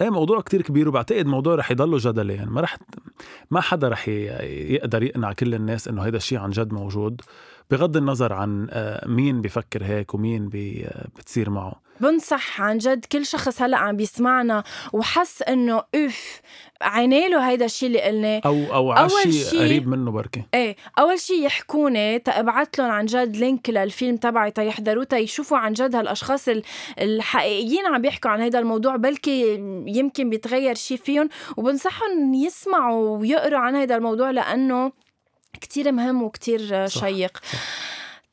إيه 0.00 0.10
موضوع 0.10 0.40
كتير 0.40 0.62
كبير 0.62 0.88
وبعتقد 0.88 1.26
موضوع 1.26 1.54
رح 1.54 1.70
يضله 1.70 1.98
جدلي 2.00 2.34
يعني 2.34 2.50
ما 2.50 2.60
رح 2.60 2.76
ما 3.50 3.60
حدا 3.60 3.88
رح 3.88 4.08
يقدر 4.08 5.02
يقنع 5.02 5.32
كل 5.32 5.54
الناس 5.54 5.88
إنه 5.88 6.02
هيدا 6.02 6.16
الشيء 6.16 6.38
عن 6.38 6.50
جد 6.50 6.72
موجود 6.72 7.20
بغض 7.70 7.96
النظر 7.96 8.32
عن 8.32 8.66
آه، 8.70 9.08
مين 9.08 9.40
بيفكر 9.40 9.84
هيك 9.84 10.14
ومين 10.14 10.48
بتصير 11.18 11.50
معه. 11.50 11.83
بنصح 12.00 12.60
عن 12.60 12.78
جد 12.78 13.04
كل 13.04 13.26
شخص 13.26 13.62
هلا 13.62 13.76
عم 13.76 13.96
بيسمعنا 13.96 14.64
وحس 14.92 15.42
إنه 15.42 15.82
اف 15.94 16.40
عينيله 16.82 17.48
هيدا 17.50 17.64
الشيء 17.64 17.88
اللي 17.88 18.00
قلناه 18.02 18.40
أو 18.46 18.74
أو 18.74 18.92
أول 18.92 19.10
عشي 19.20 19.32
شي- 19.32 19.58
قريب 19.58 19.88
منه 19.88 20.10
بركي 20.10 20.42
إيه 20.54 20.76
أول 20.98 21.20
شيء 21.20 21.44
يحكوني 21.46 22.18
تا 22.18 22.33
ابعت 22.33 22.78
لهم 22.78 22.90
عن 22.90 23.06
جد 23.06 23.36
link 23.36 23.70
للفيلم 23.70 24.16
تبعي 24.16 24.50
تيحضروه 24.50 25.04
تيشوفوا 25.04 25.58
عن 25.58 25.72
جد 25.72 25.94
هالأشخاص 25.96 26.48
ال- 26.48 26.62
الحقيقيين 27.00 27.86
عم 27.86 28.02
بيحكوا 28.02 28.30
عن 28.30 28.40
هذا 28.40 28.58
الموضوع 28.58 28.96
بلكي 28.96 29.54
يمكن 29.86 30.30
بيتغير 30.30 30.74
شيء 30.74 30.96
فيهم. 30.96 31.28
وبنصحهم 31.56 32.34
يسمعوا 32.34 33.18
ويقروا 33.18 33.58
عن 33.58 33.76
هذا 33.76 33.96
الموضوع 33.96 34.30
لأنه 34.30 34.92
كتير 35.60 35.92
مهم 35.92 36.22
وكتير 36.22 36.86
صح، 36.86 37.00
شيق. 37.08 37.38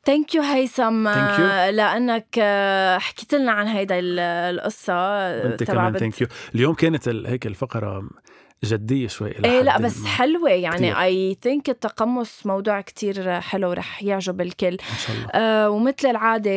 thank 0.06 0.36
you 0.36 0.41
هيثم. 0.42 1.08
آه، 1.08 1.70
لأنك 1.70 2.26
آه، 2.40 2.98
حكيت 2.98 3.34
لنا 3.36 3.52
عن 3.52 3.68
هيدا 3.68 4.00
ال- 4.00 4.20
القصة 4.20 4.94
انت 4.94 5.64
تبع 5.64 5.74
كمان 5.74 5.98
thank 6.00 6.22
you 6.22 6.28
اليوم 6.56 6.74
كانت 6.74 7.08
هيك 7.10 7.48
الفقرة 7.48 8.04
جدية 8.65 9.08
شوي 9.08 9.32
إلى 9.32 9.47
إيه 9.47 9.62
لا 9.62 9.78
بس 9.78 10.00
ما. 10.00 10.08
حلوة 10.08 10.50
يعني. 10.50 11.04
I 11.04 11.38
think 11.41 11.70
التقمص 11.69 12.45
موضوع 12.45 12.82
كتير 12.82 13.41
حلو 13.41 13.71
رح 13.74 14.04
يعجب 14.04 14.41
الكل. 14.41 14.67
إن 14.67 14.97
شاء 15.08 15.15
الله. 15.15 15.28
آه 15.34 15.69
ومثل 15.69 16.08
العادة 16.10 16.52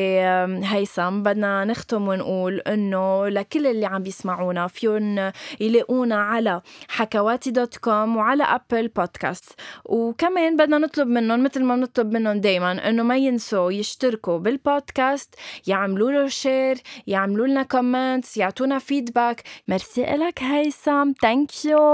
آم، 0.44 0.64
هيثم 0.64 1.22
بدنا 1.22 1.64
نختم 1.64 2.08
ونقول 2.08 2.60
إنه 2.60 3.28
لكل 3.28 3.66
اللي 3.66 3.86
عم 3.86 4.02
بيسمعونا 4.02 4.66
فيهم 4.66 5.32
يلاقونا 5.60 6.16
على 6.16 6.60
حكواتي 6.88 7.50
dot 7.50 7.76
com 7.76 8.16
وعلى 8.16 8.42
Apple 8.44 8.88
Podcast. 8.88 9.60
وكمان 9.84 10.56
بدنا 10.56 10.78
نطلب 10.78 11.08
منهم 11.08 11.44
مثل 11.44 11.62
ما 11.64 11.76
بنطلب 11.76 12.12
منهم 12.12 12.40
دايما 12.40 12.88
إنه 12.88 13.02
ما 13.02 13.16
ينسوا 13.16 13.72
يشتركوا 13.72 14.38
بالبودكاست 14.38 15.34
يعملوا 15.66 16.10
له 16.12 16.28
share 16.28 16.76
يعملوا 17.06 17.46
لنا 17.46 17.62
comments 17.62 18.36
يعطونا 18.36 18.78
feedback 18.78 19.42
merci 19.68 20.02
لك 20.02 20.42
هيثم. 20.42 21.12
thank 21.22 21.64
you 21.64 21.93